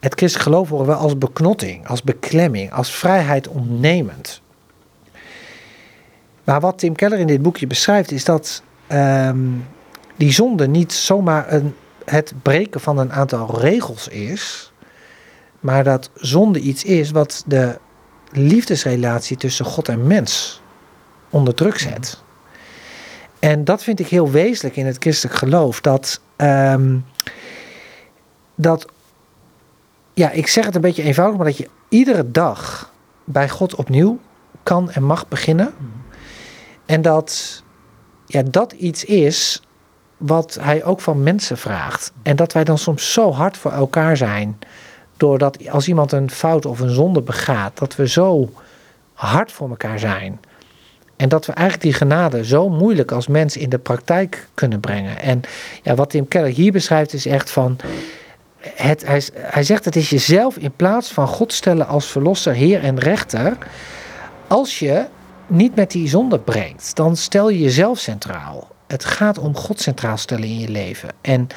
[0.00, 4.42] het christelijk geloof horen wel als beknotting, als beklemming, als vrijheid ontnemend.
[6.44, 8.62] Maar wat Tim Keller in dit boekje beschrijft is dat.
[8.92, 9.64] Um,
[10.18, 14.72] die zonde niet zomaar een, het breken van een aantal regels is,
[15.60, 17.78] maar dat zonde iets is wat de
[18.32, 20.62] liefdesrelatie tussen God en mens
[21.30, 22.22] onder druk zet.
[23.38, 25.80] En dat vind ik heel wezenlijk in het christelijk geloof.
[25.80, 27.04] Dat, um,
[28.54, 28.86] dat,
[30.14, 32.92] ja, ik zeg het een beetje eenvoudig, maar dat je iedere dag
[33.24, 34.18] bij God opnieuw
[34.62, 35.74] kan en mag beginnen.
[36.86, 37.62] En dat,
[38.26, 39.62] ja, dat iets is
[40.18, 42.12] wat hij ook van mensen vraagt.
[42.22, 44.58] En dat wij dan soms zo hard voor elkaar zijn.
[45.16, 48.52] Doordat als iemand een fout of een zonde begaat, dat we zo
[49.12, 50.40] hard voor elkaar zijn.
[51.16, 55.18] En dat we eigenlijk die genade zo moeilijk als mens in de praktijk kunnen brengen.
[55.18, 55.40] En
[55.82, 57.76] ja, wat Tim Keller hier beschrijft is echt van.
[58.58, 62.82] Het, hij, hij zegt het is jezelf in plaats van God stellen als verlosser, heer
[62.82, 63.56] en rechter.
[64.46, 65.04] Als je
[65.46, 70.16] niet met die zonde brengt, dan stel je jezelf centraal het gaat om God centraal
[70.16, 71.08] stellen in je leven.
[71.20, 71.48] En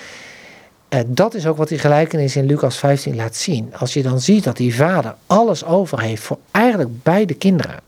[0.89, 3.73] uh, dat is ook wat die gelijkenis in Lucas 15 laat zien.
[3.77, 7.79] Als je dan ziet dat die vader alles over heeft voor eigenlijk beide kinderen.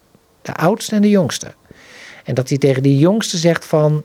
[0.42, 1.54] De oudste en de jongste.
[2.24, 4.04] En dat hij tegen die jongste zegt van...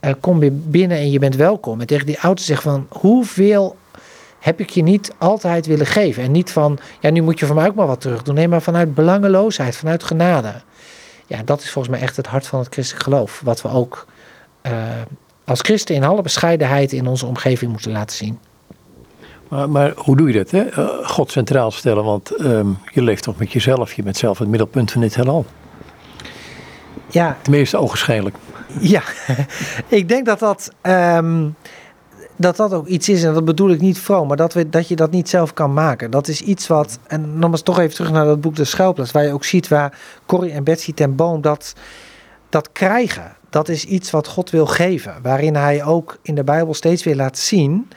[0.00, 1.80] Uh, kom weer binnen en je bent welkom.
[1.80, 2.86] En tegen die oudste zegt van...
[2.88, 3.76] hoeveel
[4.38, 6.22] heb ik je niet altijd willen geven?
[6.22, 6.78] En niet van...
[7.00, 8.34] ja, nu moet je van mij ook maar wat terug doen.
[8.34, 10.52] Nee, maar vanuit belangeloosheid, vanuit genade.
[11.26, 13.40] Ja, dat is volgens mij echt het hart van het christelijk geloof.
[13.44, 14.06] Wat we ook
[15.44, 18.38] als christen in alle bescheidenheid in onze omgeving moeten laten zien.
[19.48, 20.50] Maar, maar hoe doe je dat?
[20.50, 20.78] Hè?
[20.78, 23.92] Uh, God centraal stellen, want um, je leeft toch met jezelf.
[23.92, 25.46] Je bent zelf het middelpunt van dit heelal.
[27.08, 27.36] Ja.
[27.42, 28.36] Tenminste, ogenschijnlijk.
[28.80, 29.02] Ja,
[29.88, 31.48] ik denk dat dat, ehm,
[32.36, 34.88] dat dat ook iets is, en dat bedoel ik niet vroom, maar dat, we, dat
[34.88, 36.10] je dat niet zelf kan maken.
[36.10, 39.24] Dat is iets wat, en nogmaals toch even terug naar dat boek De Schuilplaats, waar
[39.24, 41.74] je ook ziet waar Corrie en Betsy ten Boom dat,
[42.48, 43.36] dat krijgen.
[43.54, 47.16] Dat is iets wat God wil geven, waarin hij ook in de Bijbel steeds weer
[47.16, 47.88] laat zien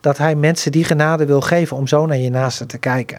[0.00, 3.18] dat hij mensen die genade wil geven om zo naar je naaste te kijken.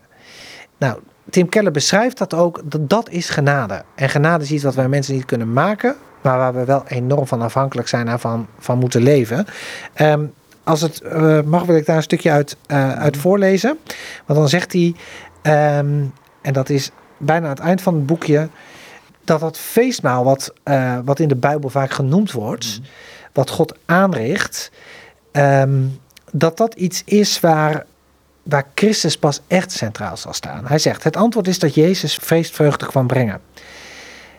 [0.78, 3.84] Nou, Tim Keller beschrijft dat ook, dat dat is genade.
[3.96, 7.28] En genade is iets wat wij mensen niet kunnen maken, maar waar we wel enorm
[7.28, 9.46] van afhankelijk zijn en van, moeten leven.
[10.02, 13.78] Um, als het uh, mag, wil ik daar een stukje uit, uh, uit voorlezen.
[14.26, 14.96] Want dan zegt hij,
[15.78, 18.50] um, en dat is bijna aan het eind van het boekje,
[19.26, 22.86] dat dat feestmaal wat, uh, wat in de Bijbel vaak genoemd wordt, mm.
[23.34, 24.72] wat God aanricht,
[25.32, 26.00] um,
[26.32, 27.86] dat dat iets is waar
[28.46, 30.66] waar Christus pas echt centraal zal staan.
[30.66, 33.42] Hij zegt: Het antwoord is dat Jezus feestvreugde kwam brengen.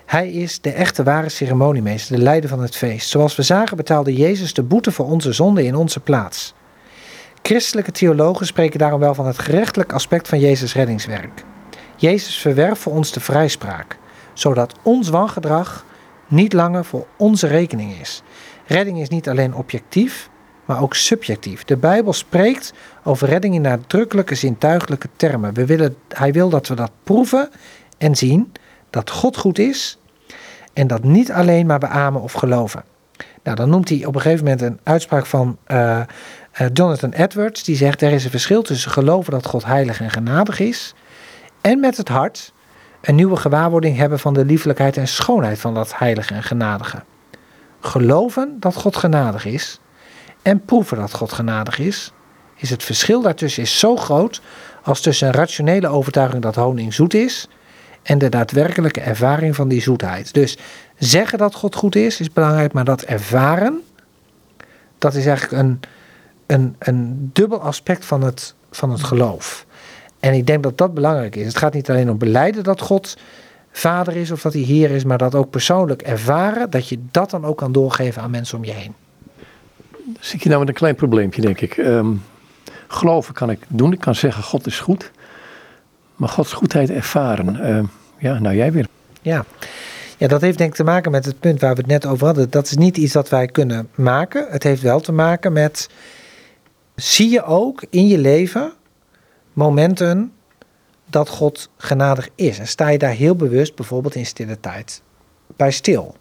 [0.07, 3.09] Hij is de echte ware ceremoniemeester, de leider van het feest.
[3.09, 6.55] Zoals we zagen betaalde Jezus de boete voor onze zonde in onze plaats.
[7.42, 11.44] Christelijke theologen spreken daarom wel van het gerechtelijk aspect van Jezus' reddingswerk.
[11.96, 13.99] Jezus verwerft voor ons de vrijspraak,
[14.38, 15.85] zodat ons wangedrag
[16.27, 18.22] niet langer voor onze rekening is.
[18.66, 20.31] Redding is niet alleen objectief,
[20.64, 21.64] maar ook subjectief.
[21.64, 22.72] De Bijbel spreekt
[23.05, 25.55] over redding in nadrukkelijke zintuigelijke termen.
[25.55, 27.49] We willen, hij wil dat we dat proeven
[27.99, 28.53] en zien,
[28.90, 29.99] dat God goed is
[30.72, 32.85] en dat niet alleen maar beamen of geloven.
[33.42, 36.01] Nou, dan noemt hij op een gegeven moment een uitspraak van uh,
[36.61, 40.11] uh, Jonathan Edwards, die zegt er is een verschil tussen geloven dat God heilig en
[40.11, 40.94] genadig is
[41.61, 42.53] en met het hart
[43.07, 47.03] een nieuwe gewaarwording hebben van de liefelijkheid en schoonheid van dat heilige en genadige.
[47.81, 49.81] Geloven dat God genadig is
[50.42, 52.12] en proeven dat God genadig is,
[52.57, 54.40] is het verschil daartussen is zo groot
[54.83, 57.49] als tussen een rationele overtuiging dat honing zoet is
[58.03, 60.35] en de daadwerkelijke ervaring van die zoetheid.
[60.35, 60.59] Dus
[60.99, 63.81] zeggen dat God goed is, is belangrijk, maar dat ervaren,
[64.99, 65.81] dat is eigenlijk een,
[66.47, 69.66] een, een dubbel aspect van het, van het geloof.
[70.27, 71.47] En ik denk dat dat belangrijk is.
[71.47, 73.17] Het gaat niet alleen om beleiden dat God
[73.71, 77.31] vader is of dat hij Heer is, maar dat ook persoonlijk ervaren, dat je dat
[77.31, 78.95] dan ook kan doorgeven aan mensen om je heen.
[80.21, 81.77] Zit je nou met een klein probleempje, denk ik.
[81.77, 82.23] Um,
[82.87, 83.93] geloven kan ik doen.
[83.93, 85.11] Ik kan zeggen, God is goed.
[86.17, 87.57] Maar Gods goedheid ervaren.
[87.57, 88.87] Uh, ja, nou jij weer.
[89.23, 89.45] Ja.
[90.17, 92.27] ja, dat heeft denk ik te maken met het punt waar we het net over
[92.27, 92.51] hadden.
[92.51, 94.47] Dat is niet iets dat wij kunnen maken.
[94.51, 95.89] Het heeft wel te maken met.
[96.95, 98.73] Zie je ook in je leven
[99.57, 100.33] momenten
[101.11, 102.59] dat God genadig is?
[102.59, 105.03] En sta je daar heel bewust, bijvoorbeeld in stille tijd,
[105.57, 106.14] bij stil?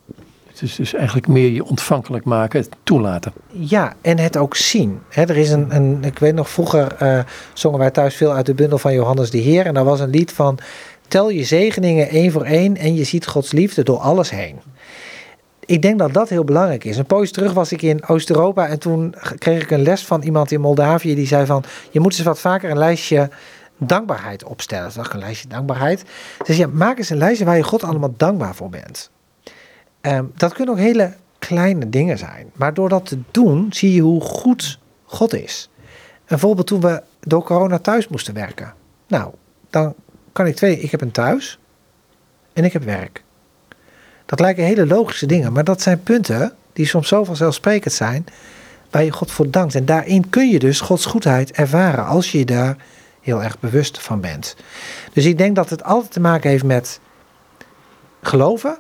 [0.46, 3.34] Het is dus eigenlijk meer je ontvankelijk maken, het toelaten.
[3.52, 5.00] Ja, en het ook zien.
[5.10, 7.20] er is een, een, ik weet nog, vroeger uh,
[7.54, 9.66] zongen wij thuis veel uit de bundel van Johannes de Heer.
[9.66, 10.60] En daar was een lied van,
[11.08, 14.60] tel je zegeningen één voor één en je ziet Gods liefde door alles heen.
[15.66, 16.98] Ik denk dat dat heel belangrijk is.
[16.98, 20.52] Een poos terug was ik in Oost-Europa en toen kreeg ik een les van iemand
[20.52, 23.30] in Moldavië die zei van, je moet eens wat vaker een lijstje
[23.78, 24.92] dankbaarheid opstellen.
[24.94, 26.04] Dacht ik, een lijstje dankbaarheid.
[26.46, 29.12] Dus ja, maak eens een lijstje waar je God allemaal dankbaar voor bent.
[30.02, 32.52] Um, dat kunnen ook hele kleine dingen zijn.
[32.54, 35.70] Maar door dat te doen, zie je hoe goed God is.
[36.26, 38.74] Een voorbeeld toen we door corona thuis moesten werken.
[39.08, 39.34] Nou,
[39.70, 39.94] dan
[40.32, 40.80] kan ik twee.
[40.80, 41.60] Ik heb een thuis
[42.54, 43.24] en ik heb werk.
[44.26, 48.26] Dat lijken hele logische dingen, maar dat zijn punten die soms zo vanzelfsprekend zijn,
[48.90, 49.76] waar je God voor dankt.
[49.76, 52.78] En daarin kun je dus Gods goedheid ervaren als je daar
[53.22, 54.56] heel erg bewust van bent.
[55.14, 57.00] Dus ik denk dat het altijd te maken heeft met
[58.22, 58.78] geloven,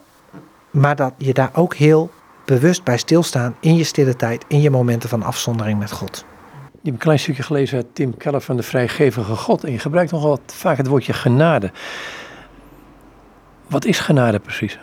[0.71, 2.12] maar dat je daar ook heel
[2.45, 6.25] bewust bij stilstaan in je stille tijd, in je momenten van afzondering met God.
[6.71, 9.63] Je hebt een klein stukje gelezen uit Tim Keller van de Vrijgevige God.
[9.63, 11.71] En je gebruikt nogal vaak het woordje genade.
[13.67, 14.79] Wat is genade precies?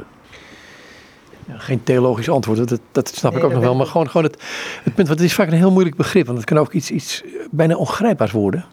[1.47, 3.75] Ja, geen theologisch antwoord, dat, dat snap ik ook nog wel.
[3.75, 4.43] Maar gewoon, gewoon het,
[4.83, 6.27] het punt, want het is vaak een heel moeilijk begrip.
[6.27, 8.65] Want het kan ook iets, iets bijna ongrijpbaars worden.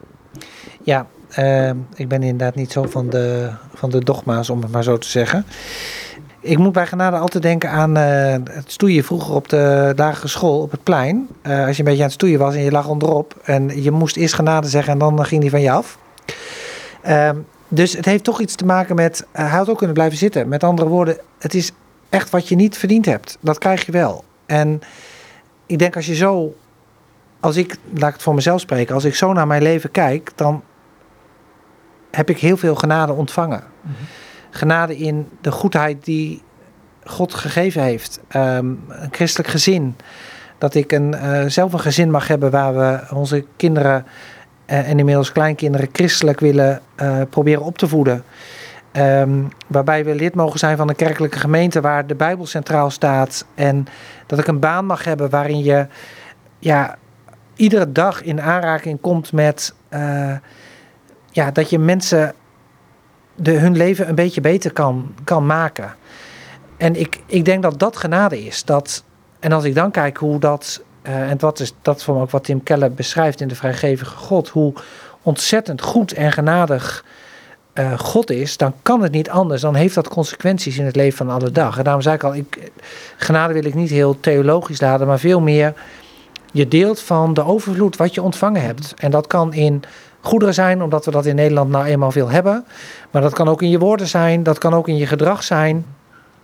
[0.83, 1.07] Ja,
[1.39, 4.97] uh, ik ben inderdaad niet zo van de, van de dogma's, om het maar zo
[4.97, 5.45] te zeggen.
[6.41, 10.61] Ik moet bij genade altijd denken aan uh, het stoeien vroeger op de lagere school,
[10.61, 11.27] op het plein.
[11.43, 13.91] Uh, als je een beetje aan het stoeien was en je lag onderop en je
[13.91, 15.97] moest eerst genade zeggen en dan ging die van je af.
[17.07, 17.29] Uh,
[17.67, 20.47] dus het heeft toch iets te maken met, uh, hij had ook kunnen blijven zitten.
[20.47, 21.71] Met andere woorden, het is
[22.09, 23.37] echt wat je niet verdiend hebt.
[23.39, 24.23] Dat krijg je wel.
[24.45, 24.81] En
[25.65, 26.55] ik denk als je zo,
[27.39, 30.31] als ik, laat ik het voor mezelf spreken, als ik zo naar mijn leven kijk,
[30.35, 30.63] dan
[32.11, 33.63] heb ik heel veel genade ontvangen.
[33.81, 34.07] Mm -hmm
[34.49, 36.41] genade in de goedheid die
[37.03, 38.19] God gegeven heeft.
[38.35, 39.95] Um, een christelijk gezin.
[40.57, 44.05] Dat ik een, uh, zelf een gezin mag hebben waar we onze kinderen
[44.67, 48.23] uh, en inmiddels kleinkinderen christelijk willen uh, proberen op te voeden.
[48.91, 53.45] Ehm, waarbij we lid mogen zijn van een kerkelijke gemeente waar de Bijbel centraal staat.
[53.55, 53.87] En
[54.25, 55.87] dat ik een baan mag hebben waarin je
[56.59, 56.97] ja,
[57.55, 60.35] iedere dag in aanraking komt met eh,
[61.31, 62.33] ja, dat je mensen
[63.35, 65.95] de, hun leven een beetje beter kan, kan maken.
[66.77, 68.63] En ik, ik denk dat dat genade is.
[68.65, 69.03] Dat,
[69.39, 72.43] en als ik dan kijk hoe dat, uh, en dat is dat voor ook wat
[72.43, 74.73] Tim Keller beschrijft in de vrijgevige God, hoe
[75.21, 77.05] ontzettend goed en genadig
[77.79, 79.61] uh, God is, dan kan het niet anders.
[79.61, 81.77] Dan heeft dat consequenties in het leven van alle dag.
[81.77, 82.71] En daarom zei ik al, ik,
[83.17, 85.73] genade wil ik niet heel theologisch laden, maar veel meer
[86.51, 88.93] je deelt van de overvloed wat je ontvangen hebt.
[88.97, 89.83] En dat kan in
[90.21, 92.65] goederen zijn, omdat we dat in Nederland nou eenmaal veel hebben.
[93.11, 95.85] Maar dat kan ook in je woorden zijn, dat kan ook in je gedrag zijn.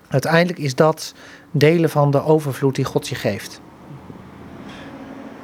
[0.07, 1.13] Uiteindelijk is dat
[1.51, 3.61] delen van de overvloed die God je geeft.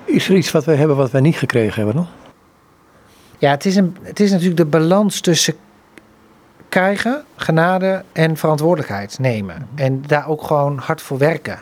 [0.05, 2.07] Is er iets wat wij hebben wat wij niet gekregen hebben dan?
[3.37, 5.55] Ja, het is, een, het is natuurlijk de balans tussen
[6.71, 9.67] krijgen, genade en verantwoordelijkheid nemen.
[9.75, 11.59] En daar ook gewoon hard voor werken.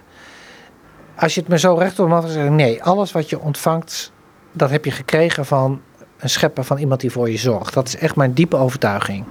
[1.16, 4.12] Als je het me zo recht op mag zeggen, nee, alles wat je ontvangt,
[4.52, 5.82] dat heb je gekregen van
[6.20, 7.74] een schepper, van iemand die voor je zorgt.
[7.74, 9.26] Dat is echt mijn diepe overtuiging.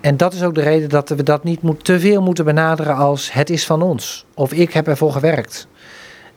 [0.00, 2.96] En dat is ook de reden dat we dat niet moet, te veel moeten benaderen
[2.96, 4.26] als het is van ons.
[4.34, 5.66] Of ik heb ervoor gewerkt.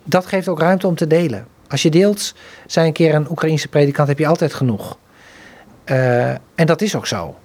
[0.04, 1.48] Dat geeft ook ruimte om te delen.
[1.68, 2.34] Als je deelt,
[2.66, 4.98] zei een keer een Oekraïense predikant, heb je altijd genoeg.
[5.86, 7.36] Uh, en dat is ook zo.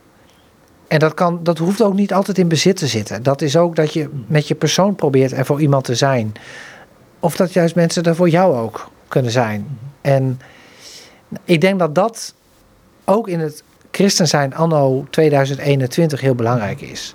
[0.92, 3.22] En dat, kan, dat hoeft ook niet altijd in bezit te zitten.
[3.22, 6.32] Dat is ook dat je met je persoon probeert er voor iemand te zijn.
[7.20, 9.78] Of dat juist mensen er voor jou ook kunnen zijn.
[10.00, 10.40] En
[11.44, 12.34] ik denk dat dat
[13.04, 17.14] ook in het christen zijn anno 2021 heel belangrijk is.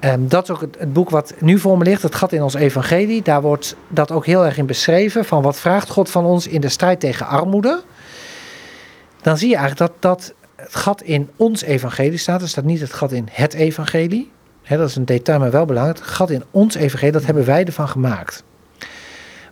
[0.00, 2.42] Um, dat is ook het, het, boek wat nu voor me ligt, het gat in
[2.42, 3.22] ons evangelie.
[3.22, 5.24] Daar wordt dat ook heel erg in beschreven.
[5.24, 7.82] Van wat vraagt God van ons in de strijd tegen armoede.
[9.22, 12.42] Dan zie je eigenlijk dat, dat het gat in ons evangelie staat.
[12.42, 14.30] Er staat niet het gat in het evangelie.
[14.68, 15.98] dat is een detail, maar wel belangrijk.
[15.98, 18.44] Het gat in ons evangelie, dat hebben wij ervan gemaakt.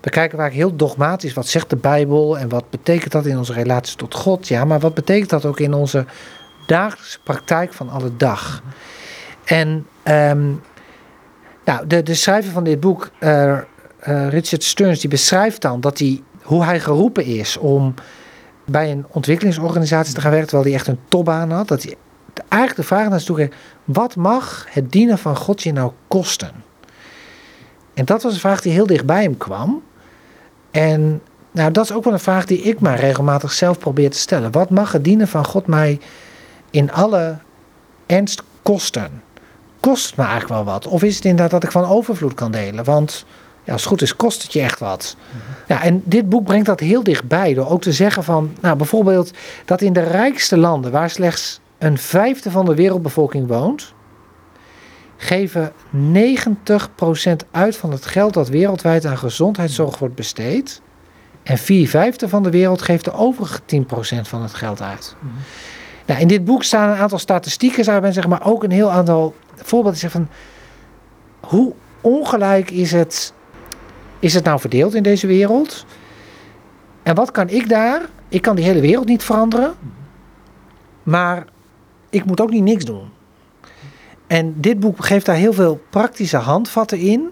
[0.01, 3.53] We kijken vaak heel dogmatisch, wat zegt de Bijbel en wat betekent dat in onze
[3.53, 4.49] relatie tot God?
[4.49, 6.05] Ja, maar wat betekent dat ook in onze
[6.67, 8.63] dagelijkse praktijk van alle dag?
[9.45, 10.61] En um,
[11.65, 13.59] nou, de, de schrijver van dit boek, uh,
[14.09, 17.95] uh, Richard Stearns, die beschrijft dan dat hij, hoe hij geroepen is om
[18.71, 21.69] bij een ontwikkelingsorganisatie te gaan werken, terwijl hij echt een topbaan had.
[21.69, 21.97] Dat hij
[22.49, 23.51] eigenlijk de vraag naar toe
[23.85, 26.53] wat mag het dienen van God je nou kosten?
[27.95, 29.83] En dat was een vraag die heel dichtbij hem kwam.
[30.71, 34.19] En nou, dat is ook wel een vraag die ik maar regelmatig zelf probeer te
[34.19, 34.53] stellen.
[34.53, 36.01] Wat mag het dienen van God mij
[36.71, 37.39] in alle
[38.07, 39.23] ernst kosten?
[39.81, 40.87] Kost me eigenlijk wel wat?
[40.87, 42.85] Of is het inderdaad dat ik van overvloed kan delen?
[42.85, 43.25] Want
[43.69, 45.17] ja, als het goed is, kost het je echt wat.
[45.67, 49.31] Ja, en dit boek brengt dat heel dichtbij door ook te zeggen van, nou bijvoorbeeld
[49.65, 53.95] dat in de rijkste landen, waar slechts een vijfde van de wereldbevolking woont,
[55.17, 60.81] geven 90% uit van het geld dat wereldwijd aan gezondheidszorg wordt besteed.
[61.43, 63.85] En vier vijfde van de wereld geeft de overige 10%
[64.23, 65.17] van het geld uit.
[66.07, 69.35] Nou, in dit boek staan een aantal statistieken, zou zeggen, maar ook een heel aantal
[69.57, 70.11] voorbeelden.
[70.11, 70.29] Van
[71.41, 73.33] hoe ongelijk is het
[74.19, 75.87] is het nou verdeeld in deze wereld?
[77.03, 78.03] En wat kan ik daar?
[78.29, 79.75] Ik kan die hele wereld niet veranderen.
[81.03, 81.47] Maar
[82.11, 83.09] ik moet ook niet niks doen.
[84.27, 87.31] En dit boek geeft daar heel veel praktische handvatten in.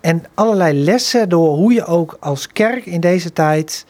[0.00, 3.86] En allerlei lessen door hoe je ook als kerk in deze tijd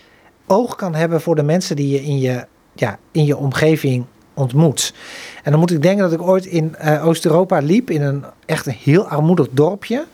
[0.46, 4.94] oog kan hebben voor de mensen die je in je, ja, in je omgeving ontmoet.
[5.42, 8.66] En dan moet ik denken dat ik ooit in uh, Oost-Europa liep, in een echt
[8.66, 10.05] een heel armoedig dorpje.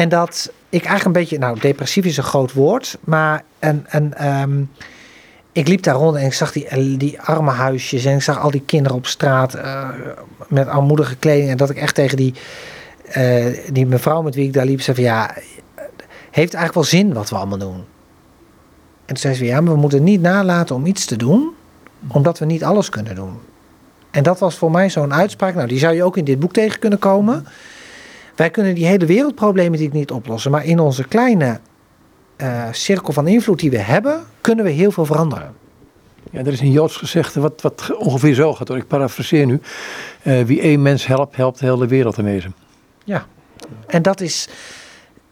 [0.00, 4.40] En dat ik eigenlijk een beetje, nou depressief is een groot woord, maar een, een,
[4.40, 4.70] um,
[5.52, 8.50] ik liep daar rond en ik zag die, die arme huisjes en ik zag al
[8.50, 9.88] die kinderen op straat uh,
[10.48, 11.50] met armoedige kleding.
[11.50, 12.34] En dat ik echt tegen die,
[13.16, 15.34] uh, die mevrouw met wie ik daar liep zei van ja,
[16.30, 17.84] heeft eigenlijk wel zin wat we allemaal doen?
[19.04, 21.50] En toen zei ze ja, maar we moeten niet nalaten om iets te doen,
[22.08, 23.38] omdat we niet alles kunnen doen.
[24.10, 25.54] En dat was voor mij zo'n uitspraak.
[25.54, 27.46] Nou, die zou je ook in dit boek tegen kunnen komen.
[28.34, 31.60] Wij kunnen die hele wereldproblematiek niet oplossen, maar in onze kleine
[32.36, 35.54] uh, cirkel van invloed die we hebben, kunnen we heel veel veranderen.
[36.30, 38.76] Ja, er is een Joods gezegde wat, wat ongeveer zo gaat, hoor.
[38.76, 39.60] ik parafraseer nu.
[40.22, 42.54] Uh, wie één mens helpt, helpt de hele wereld te wezen.
[43.04, 43.26] Ja,
[43.86, 44.48] en dat is,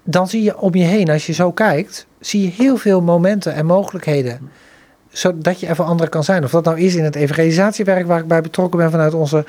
[0.02, 3.54] dan zie je om je heen, als je zo kijkt, zie je heel veel momenten
[3.54, 4.50] en mogelijkheden
[5.18, 6.44] zodat je voor anderen kan zijn.
[6.44, 9.44] Of dat nou is in het evangelisatiewerk waar ik bij betrokken ben vanuit onze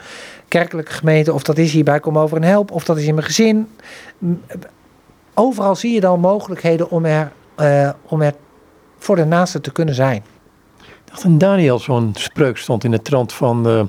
[0.47, 3.13] kerkelijke gemeente, of dat is hier bij Kom Over en Help, of dat is in
[3.13, 3.69] mijn gezin.
[5.33, 8.33] Overal zie je dan mogelijkheden om er, uh, om er
[8.97, 10.23] voor de naaste te kunnen zijn.
[11.05, 13.83] dacht in Daniel zo'n spreuk stond in de trant van uh,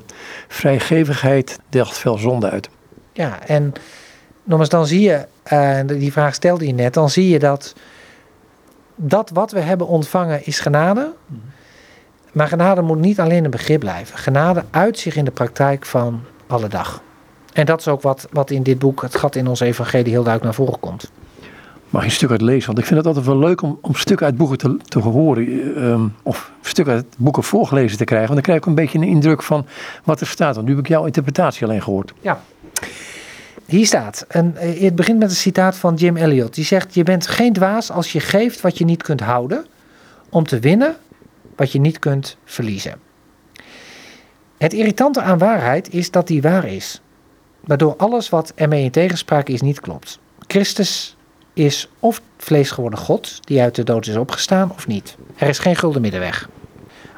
[0.47, 2.69] vrijgevigheid delft veel zonde uit.
[3.13, 3.73] Ja, en
[4.43, 7.75] nogmaals, dan zie je, uh, die vraag stelde je net, dan zie je dat
[8.95, 11.13] dat wat we hebben ontvangen is genade.
[12.31, 14.17] Maar genade moet niet alleen een begrip blijven.
[14.17, 17.01] Genade uit zich in de praktijk van alle dag.
[17.53, 20.23] En dat is ook wat, wat in dit boek, het gat in ons evangelie, heel
[20.23, 21.11] duidelijk naar voren komt.
[21.89, 22.65] Mag je een stuk uit lezen?
[22.65, 25.43] Want ik vind het altijd wel leuk om, om stukken uit boeken te, te horen.
[25.83, 28.33] Um, of stukken uit boeken voorgelezen te krijgen.
[28.33, 29.65] Want dan krijg ik een beetje een indruk van
[30.03, 30.55] wat er staat.
[30.55, 32.13] Want nu heb ik jouw interpretatie alleen gehoord.
[32.21, 32.41] Ja.
[33.65, 36.53] Hier staat, en eh, het begint met een citaat van Jim Elliot.
[36.53, 39.65] Die zegt, je bent geen dwaas als je geeft wat je niet kunt houden.
[40.29, 40.95] Om te winnen
[41.61, 42.99] wat je niet kunt verliezen.
[44.57, 47.01] Het irritante aan waarheid is dat die waar is.
[47.59, 50.19] Waardoor alles wat ermee in tegenspraak is niet klopt.
[50.47, 51.17] Christus
[51.53, 55.17] is of vlees geworden God, die uit de dood is opgestaan, of niet.
[55.35, 56.49] Er is geen gulden middenweg.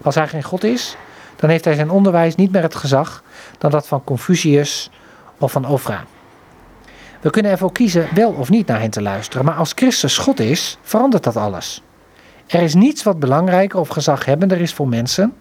[0.01, 0.95] Als hij geen God is,
[1.35, 3.23] dan heeft hij zijn onderwijs niet meer het gezag
[3.57, 4.89] dan dat van Confucius
[5.37, 6.05] of van Ofra.
[7.21, 10.39] We kunnen ervoor kiezen wel of niet naar hen te luisteren, maar als Christus God
[10.39, 11.81] is, verandert dat alles.
[12.53, 15.33] Er is niets wat belangrijker of gezaghebbender is voor mensen,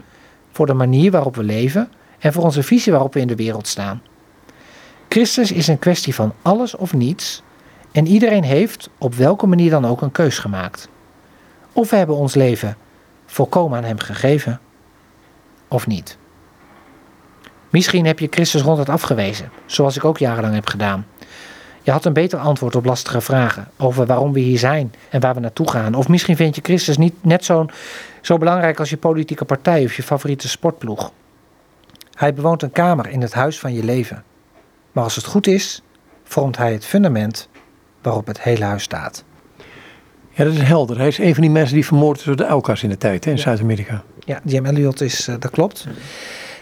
[0.52, 3.66] voor de manier waarop we leven en voor onze visie waarop we in de wereld
[3.66, 4.02] staan.
[5.08, 7.42] Christus is een kwestie van alles of niets
[7.90, 10.88] en iedereen heeft op welke manier dan ook een keus gemaakt.
[11.72, 12.76] Of we hebben ons leven
[13.26, 14.60] volkomen aan Hem gegeven,
[15.68, 16.18] of niet.
[17.70, 21.06] Misschien heb je Christus rond het afgewezen, zoals ik ook jarenlang heb gedaan.
[21.82, 25.34] Je had een beter antwoord op lastige vragen over waarom we hier zijn en waar
[25.34, 25.94] we naartoe gaan.
[25.94, 27.66] Of misschien vind je Christus niet net zo,
[28.20, 31.12] zo belangrijk als je politieke partij of je favoriete sportploeg.
[32.14, 34.24] Hij bewoont een kamer in het huis van je leven.
[34.92, 35.82] Maar als het goed is,
[36.24, 37.48] vormt hij het fundament
[38.02, 39.24] waarop het hele huis staat.
[40.30, 40.98] Ja, dat is helder.
[40.98, 43.24] Hij is een van die mensen die vermoord is door de Aukas in de tijd
[43.24, 44.02] hè, in Zuid-Amerika.
[44.24, 45.86] Ja, Jim Elliot is, uh, dat klopt.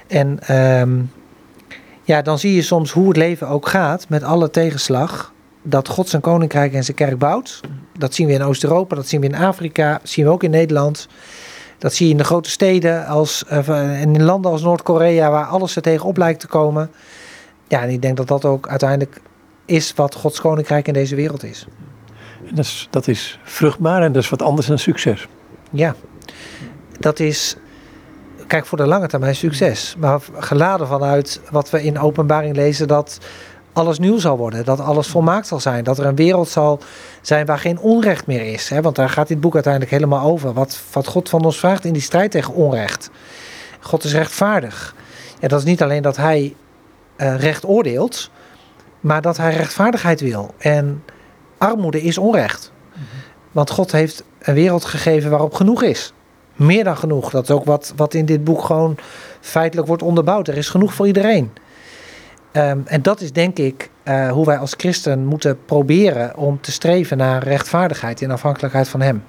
[0.07, 1.11] En um,
[2.03, 5.33] ja, dan zie je soms hoe het leven ook gaat met alle tegenslag.
[5.63, 7.61] Dat God zijn koninkrijk en zijn kerk bouwt.
[7.99, 10.51] Dat zien we in Oost-Europa, dat zien we in Afrika, dat zien we ook in
[10.51, 11.09] Nederland.
[11.79, 15.77] Dat zie je in de grote steden als, uh, in landen als Noord-Korea, waar alles
[15.77, 16.91] er tegenop lijkt te komen.
[17.69, 19.21] Ja, en ik denk dat dat ook uiteindelijk
[19.65, 21.67] is wat Gods koninkrijk in deze wereld is.
[22.51, 25.29] Dat is, dat is vruchtbaar en dat is wat anders dan succes.
[25.71, 25.95] Ja,
[26.99, 27.57] dat is
[28.51, 29.95] kijk voor de lange termijn succes.
[29.99, 33.19] Maar geladen vanuit wat we in openbaring lezen dat
[33.73, 34.65] alles nieuw zal worden.
[34.65, 35.85] Dat alles volmaakt zal zijn.
[35.85, 36.81] Dat er een wereld zal
[37.21, 38.69] zijn waar geen onrecht meer is.
[38.69, 38.81] Hè?
[38.81, 40.53] Want daar gaat dit boek uiteindelijk helemaal over.
[40.53, 43.11] Wat, wat God van ons vraagt in die strijd tegen onrecht.
[43.81, 44.95] God is rechtvaardig.
[45.41, 46.57] Ja, dat is niet alleen dat hij
[47.17, 48.31] uh, recht oordeelt.
[49.01, 50.55] Maar dat hij rechtvaardigheid wil.
[50.59, 51.05] En
[51.59, 52.73] armoede is onrecht.
[52.93, 53.03] Mhm.
[53.53, 56.13] Want God heeft een wereld gegeven waarop genoeg is
[56.61, 57.31] meer dan genoeg.
[57.31, 58.97] Dat is ook wat, wat in dit boek gewoon
[59.41, 60.49] feitelijk wordt onderbouwd.
[60.49, 61.51] Er is genoeg voor iedereen.
[62.53, 66.73] Ehm, en dat is denk ik uh, hoe wij als christen moeten proberen om te
[66.73, 69.23] streven naar rechtvaardigheid in afhankelijkheid van Hem.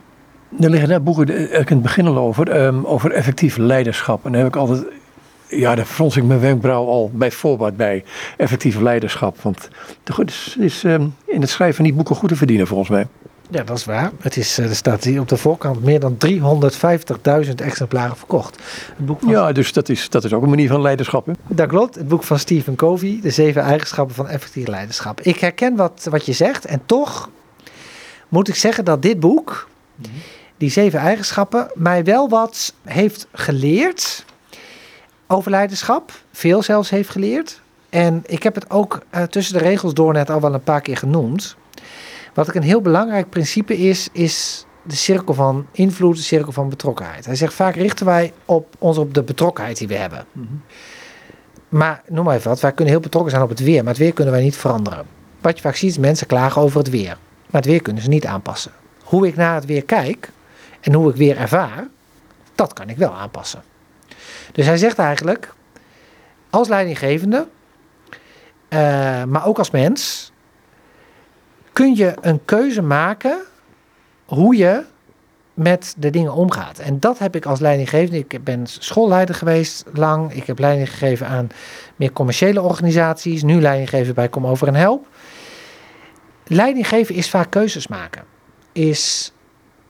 [0.59, 4.25] Er liggen daar boeken, eh, ik het begin al over, um, over effectief leiderschap.
[4.25, 4.83] En daar heb ik altijd,
[5.47, 8.03] ja, daar frons ik mijn wenkbrauw al bij voorbaat bij,
[8.37, 9.41] effectief leiderschap.
[9.41, 9.69] Want
[10.03, 13.07] het is, is um, in het schrijven die boeken goed te verdienen volgens mij.
[13.51, 14.11] Ja, dat is waar.
[14.19, 18.57] Het is, eh, er staat hier op de voorkant meer dan 350.000 exemplaren verkocht.
[18.95, 19.29] Het boek van...
[19.29, 21.25] Ja, dus dat is, dat is ook een manier van leiderschap.
[21.25, 21.33] Hè?
[21.47, 21.95] Dat klopt.
[21.95, 25.21] Het boek van Stephen Covey, De Zeven Eigenschappen van Effectief Leiderschap.
[25.21, 27.29] Ik herken wat, wat je zegt en toch
[28.31, 29.67] moet ik zeggen dat dit boek,
[30.57, 34.25] die zeven eigenschappen, mij wel wat heeft geleerd
[35.27, 36.11] over leiderschap.
[36.31, 37.61] Veel zelfs heeft geleerd.
[37.89, 40.81] En ik heb het ook uh, tussen de regels door net al wel een paar
[40.81, 41.55] keer genoemd.
[42.33, 46.69] Wat ik een heel belangrijk principe is, is de cirkel van invloed, de cirkel van
[46.69, 47.25] betrokkenheid.
[47.25, 50.25] Hij zegt vaak richten wij op, ons op de betrokkenheid die we hebben.
[50.31, 50.45] Mhm.
[51.69, 54.01] Maar noem maar even wat, wij kunnen heel betrokken zijn op het weer, maar het
[54.01, 55.05] weer kunnen wij niet veranderen.
[55.41, 57.17] Wat je vaak ziet is mensen klagen over het weer,
[57.49, 58.71] maar het weer kunnen ze niet aanpassen.
[59.03, 60.29] Hoe ik naar het weer kijk
[60.81, 61.87] en hoe ik weer ervaar,
[62.55, 63.63] dat kan ik wel aanpassen.
[64.51, 65.53] Dus hij zegt eigenlijk,
[66.49, 67.47] als leidinggevende,
[68.69, 68.79] uh,
[69.23, 70.30] maar ook als mens,
[71.73, 73.41] kun je een keuze maken
[74.25, 74.83] hoe je
[75.53, 76.79] met de dingen omgaat.
[76.79, 78.17] En dat heb ik als leidinggevende.
[78.17, 80.33] Ik ben schoolleider geweest lang.
[80.33, 81.49] Ik heb leiding gegeven aan
[81.95, 83.43] meer commerciële organisaties.
[83.43, 85.07] Nu leiding geven bij Kom Over en Help.
[86.45, 88.23] Leiding geven is vaak keuzes maken.
[88.71, 89.33] Is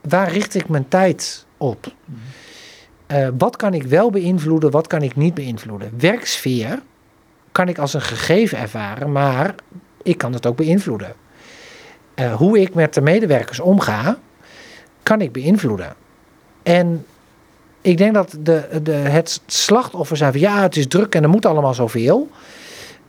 [0.00, 1.94] waar richt ik mijn tijd op?
[3.08, 5.92] Uh, wat kan ik wel beïnvloeden, wat kan ik niet beïnvloeden?
[5.98, 6.82] Werksfeer
[7.52, 9.54] kan ik als een gegeven ervaren, maar
[10.02, 11.14] ik kan het ook beïnvloeden.
[12.14, 14.18] Eh, hoe ik met de medewerkers omga,
[15.02, 15.94] kan ik beïnvloeden.
[16.62, 17.06] En
[17.80, 21.28] ik denk dat de, de, het slachtoffer zijn van ja, het is druk en er
[21.28, 22.30] moet allemaal zoveel.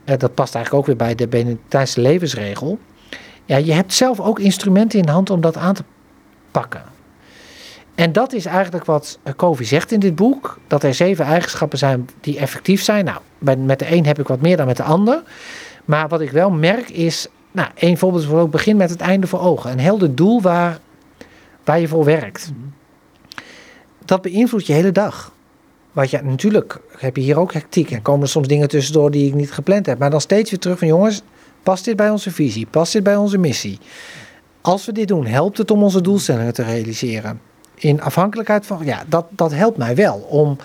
[0.04, 2.78] Uh, dat past eigenlijk ook weer bij de Benedictijnse levensregel.
[3.44, 5.84] Ja, je hebt zelf ook instrumenten in de hand om dat aan te
[6.50, 6.82] pakken.
[7.94, 10.58] En dat is eigenlijk wat Covey zegt in dit boek.
[10.66, 13.04] Dat er zeven eigenschappen zijn die effectief zijn.
[13.04, 13.18] Nou,
[13.56, 15.22] met de een heb ik wat meer dan met de ander.
[15.84, 19.26] Maar wat ik wel merk is, nou, één voorbeeld is ook begin met het einde
[19.26, 19.70] voor ogen.
[19.70, 20.78] Een helder doel waar,
[21.64, 22.52] waar je voor werkt.
[24.04, 25.32] Dat beïnvloedt je hele dag.
[25.92, 29.26] Want ja, natuurlijk heb je hier ook hectiek en komen er soms dingen tussendoor die
[29.26, 29.98] ik niet gepland heb.
[29.98, 31.22] Maar dan steeds weer terug van jongens,
[31.62, 32.66] past dit bij onze visie?
[32.66, 33.78] Past dit bij onze missie?
[34.60, 37.40] Als we dit doen, helpt het om onze doelstellingen te realiseren?
[37.74, 40.56] In afhankelijkheid van, ja, dat, dat helpt mij wel om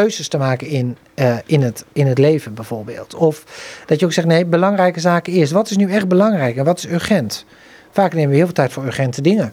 [0.00, 3.14] keuzes te maken in, uh, in, het, in het leven bijvoorbeeld.
[3.14, 3.44] Of
[3.86, 5.52] dat je ook zegt, nee, belangrijke zaken eerst.
[5.52, 7.44] Wat is nu echt belangrijk en wat is urgent?
[7.90, 9.52] Vaak nemen we heel veel tijd voor urgente dingen.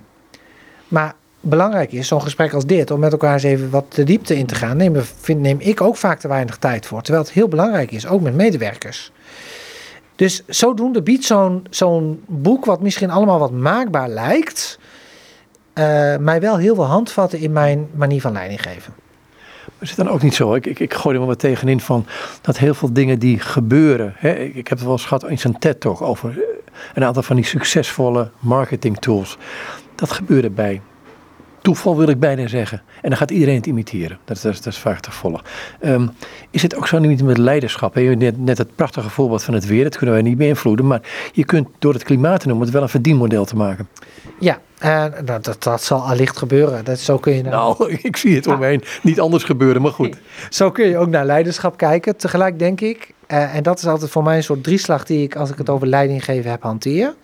[0.88, 4.38] Maar belangrijk is, zo'n gesprek als dit, om met elkaar eens even wat de diepte
[4.38, 7.02] in te gaan, neem, vind, neem ik ook vaak te weinig tijd voor.
[7.02, 9.12] Terwijl het heel belangrijk is, ook met medewerkers.
[10.16, 14.80] Dus zodoende biedt zo'n zo'n boek, wat misschien allemaal wat maakbaar lijkt,
[15.74, 18.94] uh, mij wel heel veel handvatten in mijn manier van leiding geven.
[19.82, 20.54] Is het dan ook niet zo?
[20.54, 22.06] Ik, ik, ik gooi er wel wat tegenin van
[22.42, 24.14] dat heel veel dingen die gebeuren.
[24.18, 26.44] Hè, ik, heb het wel eens gehad in zijn TED toch over eh,
[26.94, 29.38] een aantal van die succesvolle marketing tools.
[29.96, 30.82] Dat gebeurde bij
[31.62, 32.82] toeval wil ik bijna zeggen.
[33.02, 34.20] En dan gaat iedereen het imiteren.
[34.26, 35.46] Dat, is, dat is vaak te volgen.
[35.82, 36.12] Um,
[36.50, 37.94] is het ook zo niet met leiderschap?
[37.94, 38.02] Hè?
[38.02, 40.88] Net, net het prachtige voorbeeld van het weer, dat kunnen wij niet beïnvloeden.
[40.88, 41.02] Maar
[41.34, 43.88] je kunt door het klimaat te noemen het wel een verdienmodel te maken.
[44.42, 46.86] Ja, en dat, dat, dat, zal allicht gebeuren.
[46.86, 50.18] Dat, zo kun je nou, ik zie het omheen niet anders gebeuren, maar goed.
[50.50, 52.18] Zo kun je ook naar leiderschap kijken.
[52.18, 55.36] Tegelijk denk ik, uh, en dat is altijd voor mij een soort drieslag die ik,
[55.36, 57.16] als ik het over leiding geven heb, hanteer.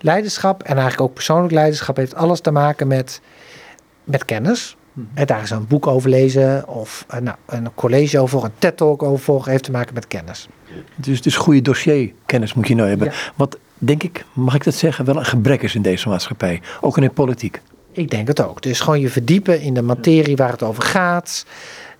[0.00, 3.20] Leiderschap en eigenlijk ook persoonlijk leiderschap heeft alles te maken met
[4.04, 4.76] met kennis.
[4.94, 5.26] En mhm.
[5.26, 9.18] daar is een boek over lezen of uh, nou, een college over, een TED-talk over
[9.18, 10.48] volgen, heeft te maken met kennis.
[10.96, 13.12] Dus, dus goede dossierkennis moet je nou hebben.
[13.36, 16.60] Wat denk ik, mag ik dat zeggen, wel een gebrek is in deze maatschappij.
[16.80, 17.60] Ook in de politiek.
[17.92, 18.62] Ik denk het ook.
[18.62, 21.46] Dus gewoon je verdiepen in de materie waar het over gaat.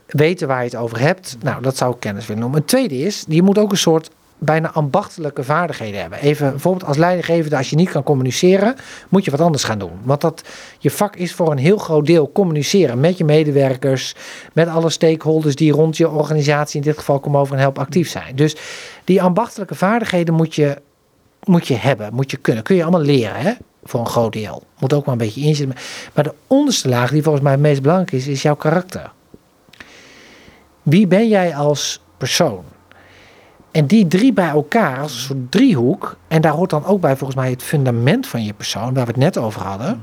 [0.07, 1.37] Weten waar je het over hebt.
[1.43, 2.61] Nou, dat zou ik kennis willen noemen.
[2.61, 4.11] Het tweede is, je moet ook een soort
[4.45, 6.19] bijna ambachtelijke vaardigheden hebben.
[6.19, 8.75] Even bijvoorbeeld als leidinggevende, als je niet kan communiceren,
[9.09, 9.93] moet je wat anders gaan doen.
[10.03, 10.43] Want dat,
[10.79, 14.15] je vak is voor een heel groot deel communiceren met je medewerkers,
[14.53, 18.09] met alle stakeholders die rond je organisatie in dit geval komen over en help actief
[18.09, 18.37] zijn.
[18.37, 18.57] Dus
[19.05, 20.77] die ambachtelijke vaardigheden moet je,
[21.47, 22.63] moet je hebben, moet je kunnen.
[22.63, 23.53] Kun je allemaal leren, hè?
[23.85, 24.63] Voor een groot deel.
[24.79, 25.77] Moet ook wel een beetje inzitten.
[26.15, 29.13] Maar de onderste laag, die volgens mij het meest belangrijk is, is jouw karakter.
[30.83, 32.65] Wie ben jij als persoon?
[33.71, 37.17] En die drie bij elkaar als een soort driehoek, en daar hoort dan ook bij
[37.17, 40.03] volgens mij het fundament van je persoon, waar we het net over hadden,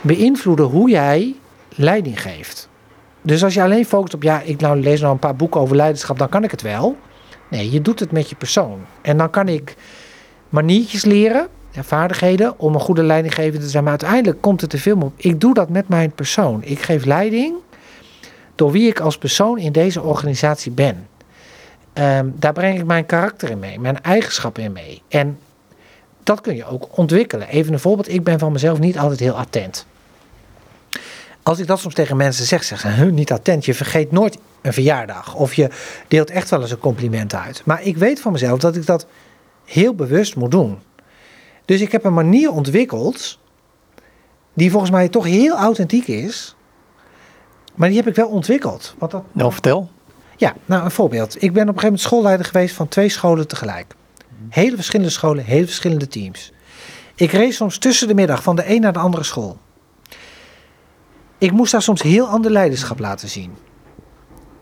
[0.00, 1.34] beïnvloeden hoe jij
[1.74, 2.68] leiding geeft.
[3.22, 5.76] Dus als je alleen focust op, ja, ik nou lees nou een paar boeken over
[5.76, 6.96] leiderschap, dan kan ik het wel.
[7.50, 8.80] Nee, je doet het met je persoon.
[9.02, 9.76] En dan kan ik
[10.54, 13.82] maniertjes leren, ja, vaardigheden, om een goede leidinggever te zijn.
[13.82, 15.12] Maar uiteindelijk komt het te veel op.
[15.16, 16.62] Ik doe dat met mijn persoon.
[16.64, 17.54] Ik geef leiding
[18.54, 21.06] door wie ik als persoon in deze organisatie ben.
[21.92, 25.02] Ehm, daar breng ik mijn karakter in mee, mijn eigenschappen in mee.
[25.08, 25.38] En
[26.22, 27.48] dat kun je ook ontwikkelen.
[27.48, 29.86] Even een voorbeeld, ik ben van mezelf niet altijd heel attent.
[31.42, 34.72] Als ik dat soms tegen mensen zeg, zeggen ze, niet attent, je vergeet nooit een
[34.72, 35.34] verjaardag.
[35.34, 35.68] Of je
[36.08, 37.62] deelt echt wel eens een compliment uit.
[37.64, 39.06] Maar ik weet van mezelf dat ik dat
[39.64, 40.78] heel bewust moet doen.
[41.64, 43.38] Dus ik heb een manier ontwikkeld,
[44.54, 46.56] die volgens mij toch heel authentiek is.
[47.74, 48.94] Maar die heb ik wel ontwikkeld.
[48.98, 49.24] Wat dat...
[49.32, 49.90] Nou, vertel.
[50.36, 51.34] Ja, nou een voorbeeld.
[51.34, 53.94] Ik ben op een gegeven moment schoolleider geweest van twee scholen tegelijk.
[54.48, 56.52] Hele verschillende scholen, hele verschillende teams.
[57.14, 59.58] Ik reed soms tussen de middag van de een naar de andere school.
[61.38, 63.54] Ik moest daar soms heel ander leiderschap laten zien.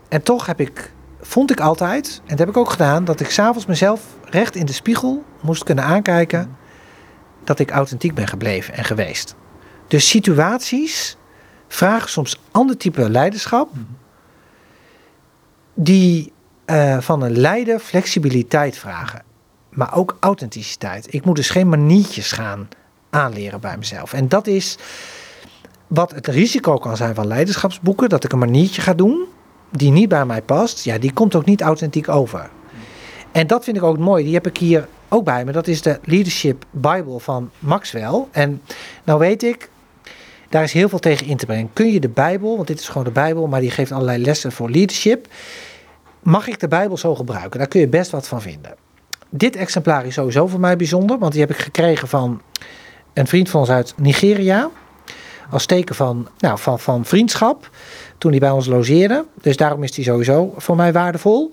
[0.09, 0.93] En toch heb ik,
[1.23, 4.67] vond ik altijd, en dat heb ik ook gedaan, dat ik s'avonds mezelf recht in
[4.67, 6.57] de spiegel moest kunnen aankijken
[7.45, 9.35] dat ik authentiek ben gebleven en geweest.
[9.89, 11.17] Dus situaties
[11.69, 13.71] vragen soms ander type leiderschap
[15.75, 16.33] die
[16.67, 19.23] uh, van een leider flexibiliteit vragen,
[19.71, 21.15] maar ook authenticiteit.
[21.15, 22.69] Ik moet dus geen maniertjes gaan
[23.11, 24.13] aanleren bij mezelf.
[24.13, 24.79] En dat is
[25.87, 29.27] wat het risico kan zijn van leiderschapsboeken, dat ik een maniertje ga doen
[29.73, 30.85] die niet bij mij past.
[30.85, 32.51] Ja, die komt ook niet authentiek over.
[33.33, 34.25] En dat vind ik ook mooi.
[34.25, 35.53] Die heb ik hier ook bij me.
[35.53, 38.25] Dat is de Leadership Bible van Maxwell.
[38.31, 38.63] En
[39.05, 39.71] nou weet ik,
[40.49, 41.71] daar is heel veel tegen in te brengen.
[41.73, 44.53] Kun je de Bijbel, want dit is gewoon de Bijbel, maar die geeft allerlei lessen
[44.53, 45.27] voor leadership.
[46.23, 47.59] Mag ik de Bijbel zo gebruiken?
[47.59, 48.75] Daar kun je best wat van vinden.
[49.29, 52.43] Dit exemplaar is sowieso voor mij bijzonder, want die heb ik gekregen van
[53.13, 54.71] een vriend van ons uit Nigeria.
[55.51, 57.71] als teken van, nou, van, van vriendschap
[58.23, 59.25] toen hij bij ons logeerde.
[59.41, 61.53] Dus daarom is hij sowieso voor mij waardevol.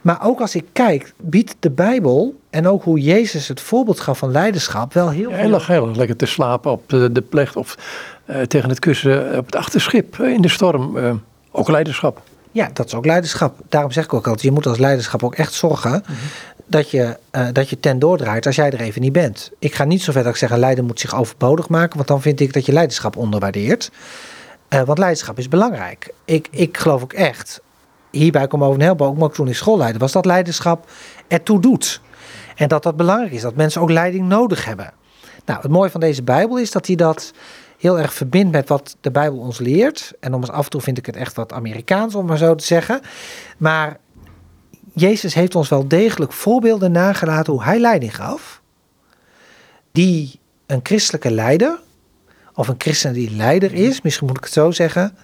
[0.00, 4.18] Maar ook als ik kijk, biedt de Bijbel en ook hoe Jezus het voorbeeld gaf
[4.18, 5.38] van leiderschap wel heel veel.
[5.38, 7.78] Heel erg, heel erg lekker te slapen op de, de plecht of
[8.26, 10.96] uh, tegen het kussen op het achterschip in de storm.
[10.96, 11.12] Uh,
[11.50, 12.22] ook leiderschap.
[12.52, 13.58] Ja, dat is ook leiderschap.
[13.68, 16.16] Daarom zeg ik ook altijd, je moet als leiderschap ook echt zorgen mm -hmm.
[16.66, 17.16] dat, je,
[17.52, 19.50] dat je ten doordraait als jij er even niet bent.
[19.58, 22.08] Ik ga niet zo ver dat ik zeg, een leider moet zich overbodig maken, want
[22.08, 23.90] dan vind ik dat je leiderschap onderwaardeert.
[24.70, 26.14] Uh, want leiderschap is belangrijk.
[26.24, 27.60] Ik, ik geloof ook echt,
[28.10, 30.90] hierbij kom over een heleboel, ook maar toen ik schoolleider was, dat leiderschap
[31.28, 32.00] ertoe doet.
[32.56, 34.92] En dat dat belangrijk is, dat mensen ook leiding nodig hebben.
[35.44, 37.32] Nou, het mooie van deze Bijbel is dat hij dat
[37.78, 40.12] heel erg verbindt met wat de Bijbel ons leert.
[40.20, 42.64] En om af en toe vind ik het echt wat Amerikaans, om maar zo te
[42.64, 43.00] zeggen.
[43.58, 43.98] Maar
[44.94, 48.62] Jezus heeft ons wel degelijk voorbeelden nagelaten hoe hij leiding gaf.
[49.92, 51.80] Die een christelijke leider,
[52.56, 55.16] of een christen die leider is, misschien moet ik het zo zeggen,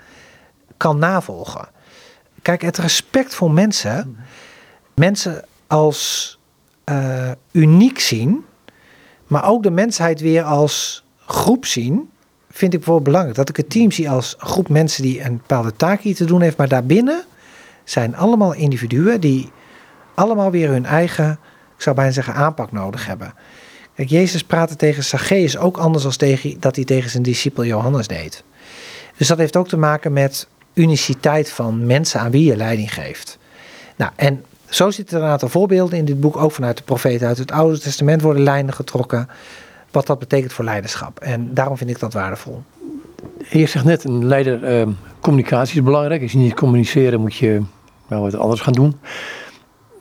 [0.76, 1.68] kan navolgen.
[2.42, 4.16] Kijk, het respect voor mensen,
[4.94, 6.38] mensen als
[6.84, 8.44] uh, uniek zien,
[9.26, 12.10] maar ook de mensheid weer als groep zien,
[12.50, 13.36] vind ik bijvoorbeeld belangrijk.
[13.36, 16.24] Dat ik het team zie als een groep mensen die een bepaalde taak hier te
[16.24, 17.24] doen heeft, maar daarbinnen
[17.84, 19.52] zijn allemaal individuen die
[20.14, 21.30] allemaal weer hun eigen,
[21.76, 23.34] ik zou bijna zeggen, aanpak nodig hebben.
[23.94, 28.06] Kijk, Jezus praatte tegen Zacchaeus ook anders dan tegen, dat hij tegen zijn discipel Johannes
[28.06, 28.44] deed.
[29.16, 33.38] Dus dat heeft ook te maken met uniciteit van mensen aan wie je leiding geeft.
[33.96, 37.26] Nou, en zo zitten er een aantal voorbeelden in dit boek, ook vanuit de profeten
[37.26, 39.28] uit het Oude Testament worden lijnen getrokken
[39.90, 41.20] wat dat betekent voor leiderschap.
[41.20, 42.62] En daarom vind ik dat waardevol.
[43.48, 44.86] Je zegt net, een leider, uh,
[45.20, 46.22] communicatie is belangrijk.
[46.22, 47.62] Als je niet communiceren, moet je
[48.06, 48.96] wel wat anders gaan doen.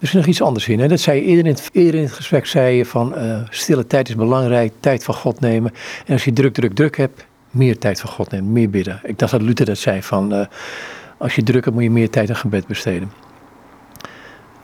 [0.02, 0.80] Er is nog iets anders in.
[0.80, 0.88] Hè?
[0.88, 4.74] Dat zei je eerder in het, gesprek, zei je van uh, stille tijd is belangrijk,
[4.80, 5.74] tijd van God nemen.
[6.06, 9.00] En als je druk, druk, druk hebt, meer tijd van God nemen, meer bidden.
[9.04, 10.46] Ik dacht dat Luther dat zei van, uh,
[11.18, 13.12] als je druk hebt, moet je meer tijd aan gebed besteden.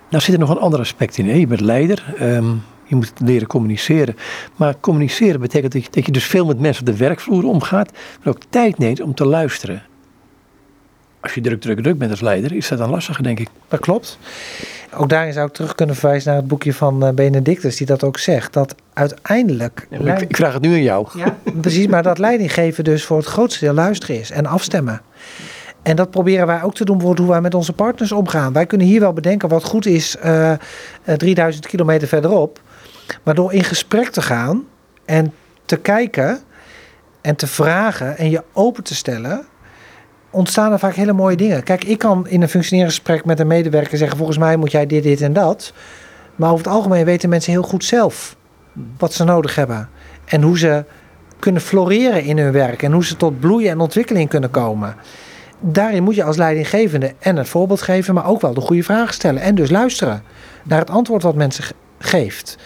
[0.10, 1.30] Nou zit er nog een ander aspect in.
[1.30, 1.36] Hè?
[1.36, 2.16] Je bent leider.
[2.22, 4.16] Um, je moet leren communiceren.
[4.56, 7.92] Maar communiceren betekent dat je, dat je dus veel met mensen op de werkvloer omgaat,
[7.92, 9.84] maar ook tijd neemt om te luisteren.
[11.20, 13.50] Als je druk, druk, druk bent als leider, is dat dan lastiger, denk ik.
[13.68, 14.20] Dat klopt.
[14.94, 18.04] Ook daarin zou ik terug kunnen verwijzen naar het boekje van eh, Benedictus, die dat
[18.04, 18.54] ook zegt.
[18.54, 19.88] Dat uiteindelijk.
[19.90, 20.22] Ja, leid...
[20.22, 21.08] ik, vraag het nu aan jou.
[21.16, 25.02] Ja, precies, maar dat leidinggeven dus voor het grootste deel luisteren is en afstemmen.
[25.82, 28.54] En dat proberen wij ook te doen, bijvoorbeeld hoe wij met onze partners omgaan.
[28.54, 30.52] Wij kunnen hier wel bedenken wat goed is uh,
[31.06, 32.60] uh, 3000 kilometer verderop.
[33.24, 34.64] Maar door in gesprek te gaan
[35.06, 35.34] en
[35.66, 36.40] te kijken
[37.22, 39.46] en te vragen en je open te stellen,
[40.38, 41.64] ontstaan er vaak hele mooie dingen.
[41.64, 44.86] Kijk, ik kan in een functionerend gesprek met een medewerker zeggen: volgens mij moet jij
[44.86, 45.74] dit, dit en dat.
[46.36, 48.36] Maar over het algemeen weten mensen heel goed zelf
[48.98, 49.90] wat ze nodig hebben.
[50.26, 50.86] En hoe ze
[51.40, 52.84] kunnen floreren in hun werk.
[52.84, 54.96] En hoe ze tot bloeien en ontwikkeling kunnen komen.
[55.60, 59.14] Daarin moet je als leidinggevende en het voorbeeld geven, maar ook wel de goede vragen
[59.14, 59.42] stellen.
[59.42, 60.24] En dus luisteren
[60.64, 61.64] naar het antwoord wat mensen
[62.00, 62.58] geeft.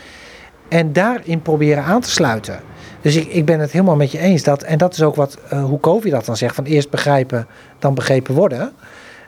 [0.70, 2.60] En daarin proberen aan te sluiten.
[3.02, 4.43] Dus ik, ik ben het helemaal met je eens.
[4.43, 7.47] Dat, en dat is ook wat, uh, hoe Kovi dat dan zegt: van eerst begrijpen,
[7.80, 8.74] dan begrepen worden.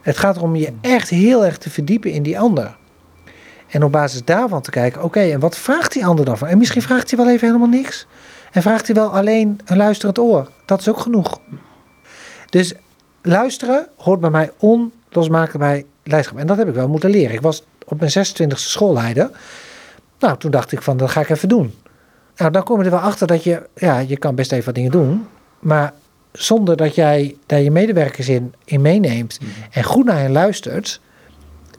[0.02, 2.76] Het gaat erom je echt heel erg te verdiepen in die ander.
[3.68, 6.48] En op basis daarvan te kijken: oké, en wat vraagt die ander dan van?
[6.48, 8.08] En misschien vraagt hij wel even helemaal niks.
[8.52, 10.50] En vraagt hij wel alleen een luisterend oor.
[10.66, 11.40] Dat is ook genoeg.
[12.50, 12.74] Dus
[13.22, 16.40] luisteren hoort bij mij onlosmakelijk bij leiderschap.
[16.40, 17.34] En dat heb ik wel moeten leren.
[17.34, 19.30] Ik was op mijn 26e schoolleider.
[20.20, 21.74] Nou, toen dacht ik van, dat ga ik even doen.
[22.38, 24.76] Nou, dan kom je er wel achter dat je, ja, je kan best even wat
[24.76, 25.28] dingen doen.
[25.60, 25.94] Maar
[26.32, 29.50] zonder dat jij daar je medewerkers in, in meeneemt mhm.
[29.72, 31.02] en goed naar hen luistert,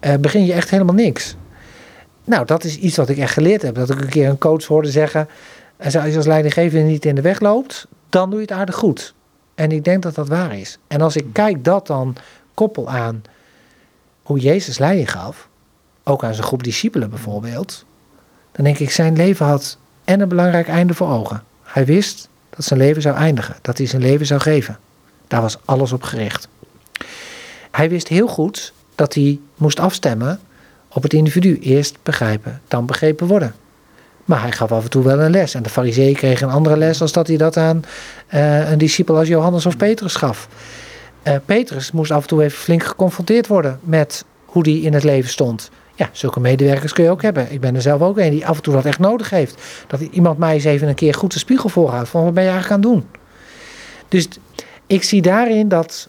[0.00, 1.36] uh, begin je echt helemaal niks.
[2.24, 3.74] Nou, dat is iets wat ik echt geleerd heb.
[3.74, 5.28] Dat ik een keer een coach hoorde zeggen,
[5.82, 9.14] als je als leidinggevende niet in de weg loopt, dan doe je het aardig goed.
[9.54, 10.78] En ik denk dat dat waar is.
[10.86, 12.16] En als ik kijk dat dan
[12.54, 13.22] koppel aan
[14.22, 15.48] hoe Jezus leiding gaf,
[16.04, 17.84] ook aan zijn groep discipelen bijvoorbeeld,
[18.52, 21.42] dan denk ik, zijn leven had en een belangrijk einde voor ogen.
[21.62, 24.78] Hij wist dat zijn leven zou eindigen, dat hij zijn leven zou geven.
[25.28, 26.48] Daar was alles op gericht.
[27.70, 30.40] Hij wist heel goed dat hij moest afstemmen
[30.88, 31.58] op het individu.
[31.58, 33.54] Eerst begrijpen, dan begrepen worden.
[34.24, 35.54] Maar hij gaf af en toe wel een les.
[35.54, 37.84] En de fariseeën kregen een andere les als dat hij dat aan
[38.34, 40.48] uh, een discipel als Johannes of Petrus gaf.
[41.22, 45.04] Uh, Petrus moest af en toe even flink geconfronteerd worden met hoe hij in het
[45.04, 45.70] leven stond.
[45.94, 47.52] Ja, zulke medewerkers kun je ook hebben.
[47.52, 49.84] Ik ben er zelf ook een die af en toe dat echt nodig heeft.
[49.86, 52.50] Dat iemand mij eens even een keer goed de spiegel voorhoudt van wat ben je
[52.50, 53.10] eigenlijk aan het doen.
[54.08, 54.28] Dus
[54.86, 56.08] ik zie daarin dat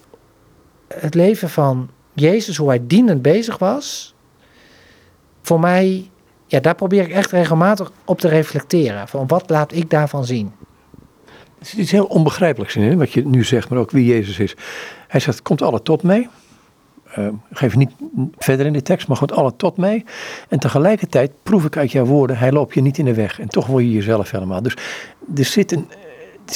[0.88, 4.16] het leven van Jezus, hoe hij dienend bezig was,
[5.42, 6.10] voor mij,
[6.48, 9.08] ja, daar probeer ik echt regelmatig op te reflecteren.
[9.08, 10.52] Van wat laat ik daarvan zien?
[11.60, 14.40] Het is iets heel onbegrijpelijks in, hè, wat je nu zegt, maar ook wie Jezus
[14.40, 14.56] is.
[15.08, 16.30] Hij zegt, komt alle tot mij.
[17.20, 17.92] Uh, geef niet
[18.38, 20.06] verder in de tekst, maar gewoon alle tot mij.
[20.50, 23.40] En tegelijkertijd proef ik uit jouw woorden, hij loopt je niet in de weg.
[23.40, 24.62] En toch word je jezelf helemaal.
[24.62, 24.76] Dus
[25.36, 25.90] er zit, een,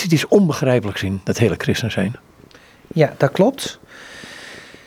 [0.09, 2.15] iets onbegrijpelijks in, dat hele christen zijn.
[2.87, 3.79] Ja, dat klopt.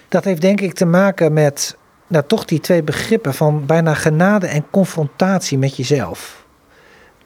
[0.09, 4.47] Dat heeft denk ik te maken met nou, toch die twee begrippen van bijna genade
[4.47, 6.45] en confrontatie met jezelf.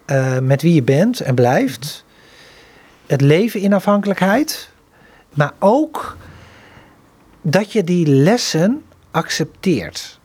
[0.07, 2.05] Uh, met wie je bent en blijft.
[3.07, 4.71] Het leven in afhankelijkheid.
[5.35, 6.17] Maar ook
[7.51, 10.19] dat je die lessen accepteert.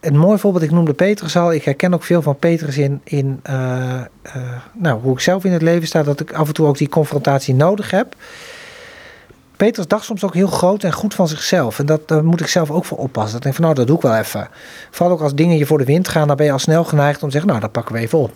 [0.00, 1.52] Een mooi voorbeeld, ik noemde Petrus al.
[1.52, 3.54] Ik herken ook veel van Petrus in, in uh,
[4.26, 4.34] uh,
[4.74, 6.02] nou, hoe ik zelf in het leven sta.
[6.02, 8.14] Dat ik af en toe ook die confrontatie nodig heb.
[9.56, 11.78] Petrus dacht soms ook heel groot en goed van zichzelf.
[11.78, 13.32] En dat, daar moet ik zelf ook voor oppassen.
[13.32, 14.48] Dat ik denk van nou, dat doe ik wel even.
[14.90, 17.22] Vooral ook als dingen je voor de wind gaan, dan ben je al snel geneigd
[17.22, 18.32] om te zeggen, nou, dat pakken we even op.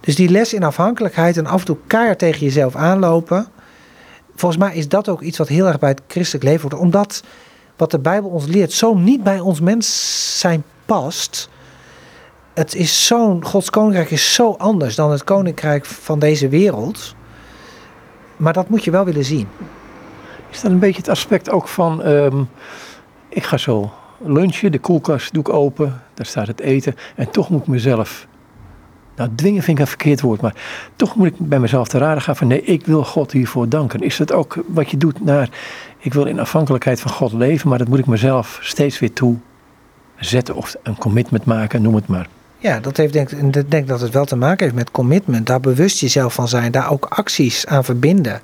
[0.00, 3.46] Dus die les in afhankelijkheid en af en toe keihard tegen jezelf aanlopen.
[4.36, 6.84] Volgens mij is dat ook iets wat heel erg bij het christelijk leven wordt.
[6.84, 7.22] Omdat
[7.76, 11.48] wat de Bijbel ons leert zo niet bij ons mens zijn past.
[12.54, 17.14] Het is zo'n, Gods koninkrijk is zo anders dan het koninkrijk van deze wereld.
[18.36, 19.48] Maar dat moet je wel willen zien.
[20.50, 22.42] Is dat een beetje het aspect ook van, ehm,
[23.28, 26.94] ik ga zo lunchen, de koelkast doe ik open, daar staat het eten.
[27.14, 28.26] En toch moet ik mezelf,
[29.16, 30.54] nou dwingen vind ik een verkeerd woord, maar
[30.96, 34.00] toch moet ik bij mezelf te raden gaan van nee, ik wil God hiervoor danken.
[34.00, 35.48] Is dat ook wat je doet naar,
[35.98, 39.36] ik wil in afhankelijkheid van God leven, maar dat moet ik mezelf steeds weer toe
[40.16, 42.28] zetten of een commitment maken, noem het maar.
[42.58, 45.46] Ja, dat heeft denk ik denk dat het wel te maken heeft met commitment.
[45.46, 48.40] Daar bewust jezelf van zijn, daar ook acties aan verbinden.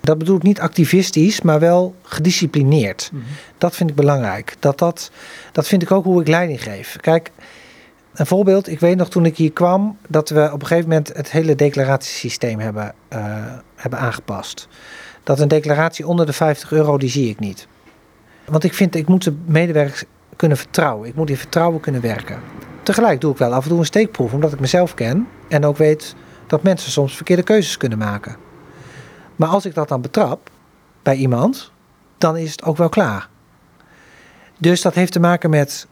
[0.00, 3.10] Dat bedoel ik niet activistisch, maar wel gedisciplineerd.
[3.12, 3.22] Mhm.
[3.58, 4.56] Dat vind ik belangrijk.
[4.58, 5.10] Dat, dat,
[5.52, 6.96] dat vind ik ook hoe ik leiding geef.
[7.00, 7.30] Kijk,
[8.14, 8.68] een voorbeeld.
[8.68, 11.54] Ik weet nog toen ik hier kwam dat we op een gegeven moment het hele
[11.54, 13.18] declaratiesysteem hebben, uh,
[13.74, 14.68] hebben aangepast.
[15.22, 17.66] Dat een declaratie onder de 50 euro, die zie ik niet.
[18.44, 20.04] Want ik vind, ik moet de medewerkers
[20.36, 21.08] kunnen vertrouwen.
[21.08, 22.40] Ik moet in vertrouwen kunnen werken.
[22.82, 25.76] Tegelijk doe ik wel af en toe een steekproef, omdat ik mezelf ken en ook
[25.76, 26.14] weet
[26.46, 28.36] dat mensen soms verkeerde keuzes kunnen maken.
[29.36, 30.50] Maar als ik dat dan betrap
[31.02, 31.72] bij iemand,
[32.18, 33.28] dan is het ook wel klaar.
[34.58, 35.86] Dus dat heeft te maken met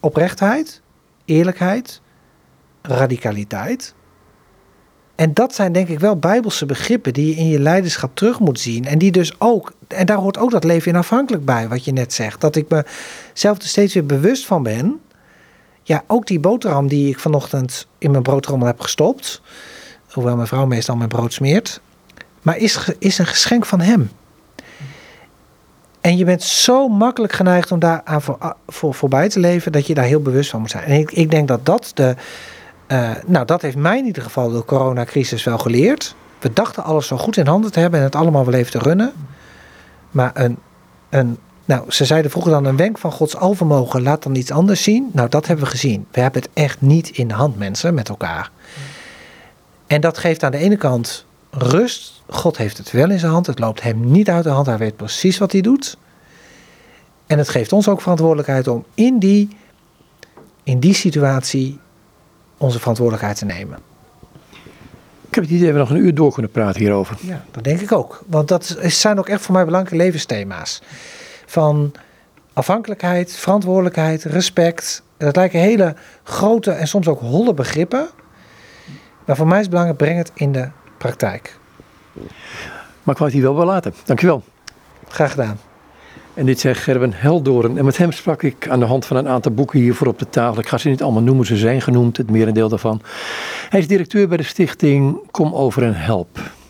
[0.00, 0.81] oprechtheid,
[1.32, 2.00] eerlijkheid,
[2.82, 3.94] radicaliteit.
[5.14, 8.60] En dat zijn denk ik wel bijbelse begrippen die je in je leiderschap terug moet
[8.60, 8.84] zien.
[8.84, 11.92] En die dus ook, en daar hoort ook dat leven in afhankelijk bij, wat je
[11.92, 12.40] net zegt.
[12.40, 15.00] Dat ik mezelf er steeds weer bewust van ben.
[15.82, 19.42] Ja, ook die boterham die ik vanochtend in mijn broodrommel heb gestopt.
[20.10, 21.80] Hoewel mijn vrouw meestal mijn brood smeert
[22.42, 24.10] maar is, is een geschenk van Hem.
[26.02, 29.86] En je bent zo makkelijk geneigd om daar aan voor, voor, voorbij te leven, dat
[29.86, 30.84] je daar heel bewust van moet zijn.
[30.84, 32.14] En ik, ik denk dat dat de.
[32.88, 36.14] Uh, nou, dat heeft mij in ieder geval de coronacrisis wel geleerd.
[36.38, 38.78] We dachten alles zo goed in handen te hebben en het allemaal wel even te
[38.78, 39.12] runnen.
[40.10, 40.58] Maar een,
[41.10, 44.82] een nou, ze zeiden vroeger dan een wenk van Gods alvermogen, laat dan iets anders
[44.82, 45.10] zien.
[45.12, 46.06] Nou, dat hebben we gezien.
[46.10, 48.50] We hebben het echt niet in de hand, mensen, met elkaar.
[49.86, 52.22] En dat geeft aan de ene kant rust.
[52.28, 53.46] God heeft het wel in zijn hand.
[53.46, 54.66] Het loopt hem niet uit de hand.
[54.66, 55.96] Hij weet precies wat hij doet.
[57.26, 59.56] En het geeft ons ook verantwoordelijkheid om in die,
[60.62, 61.78] in die situatie
[62.56, 63.78] onze verantwoordelijkheid te nemen.
[65.28, 67.16] Ik heb het idee dat we nog een uur door kunnen praten hierover.
[67.20, 68.22] Ja, dat denk ik ook.
[68.26, 70.82] Want dat zijn ook echt voor mij belangrijke levensthema's.
[71.46, 71.92] Van
[72.52, 75.02] afhankelijkheid, verantwoordelijkheid, respect.
[75.16, 78.08] Dat lijken hele grote en soms ook holle begrippen.
[79.26, 80.68] Maar voor mij is het belangrijk, breng het in de
[81.02, 81.58] praktijk.
[83.02, 83.94] Maar ik wou het hier wel wel laten.
[84.04, 84.42] Dankjewel.
[85.08, 85.58] Graag gedaan.
[86.34, 87.78] En dit zegt Gerben Heldoren.
[87.78, 90.28] En met hem sprak ik aan de hand van een aantal boeken hiervoor op de
[90.28, 90.60] tafel.
[90.60, 93.02] Ik ga ze niet allemaal noemen, ze zijn genoemd, het merendeel daarvan.
[93.68, 96.38] Hij is directeur bij de stichting Kom Over en Help.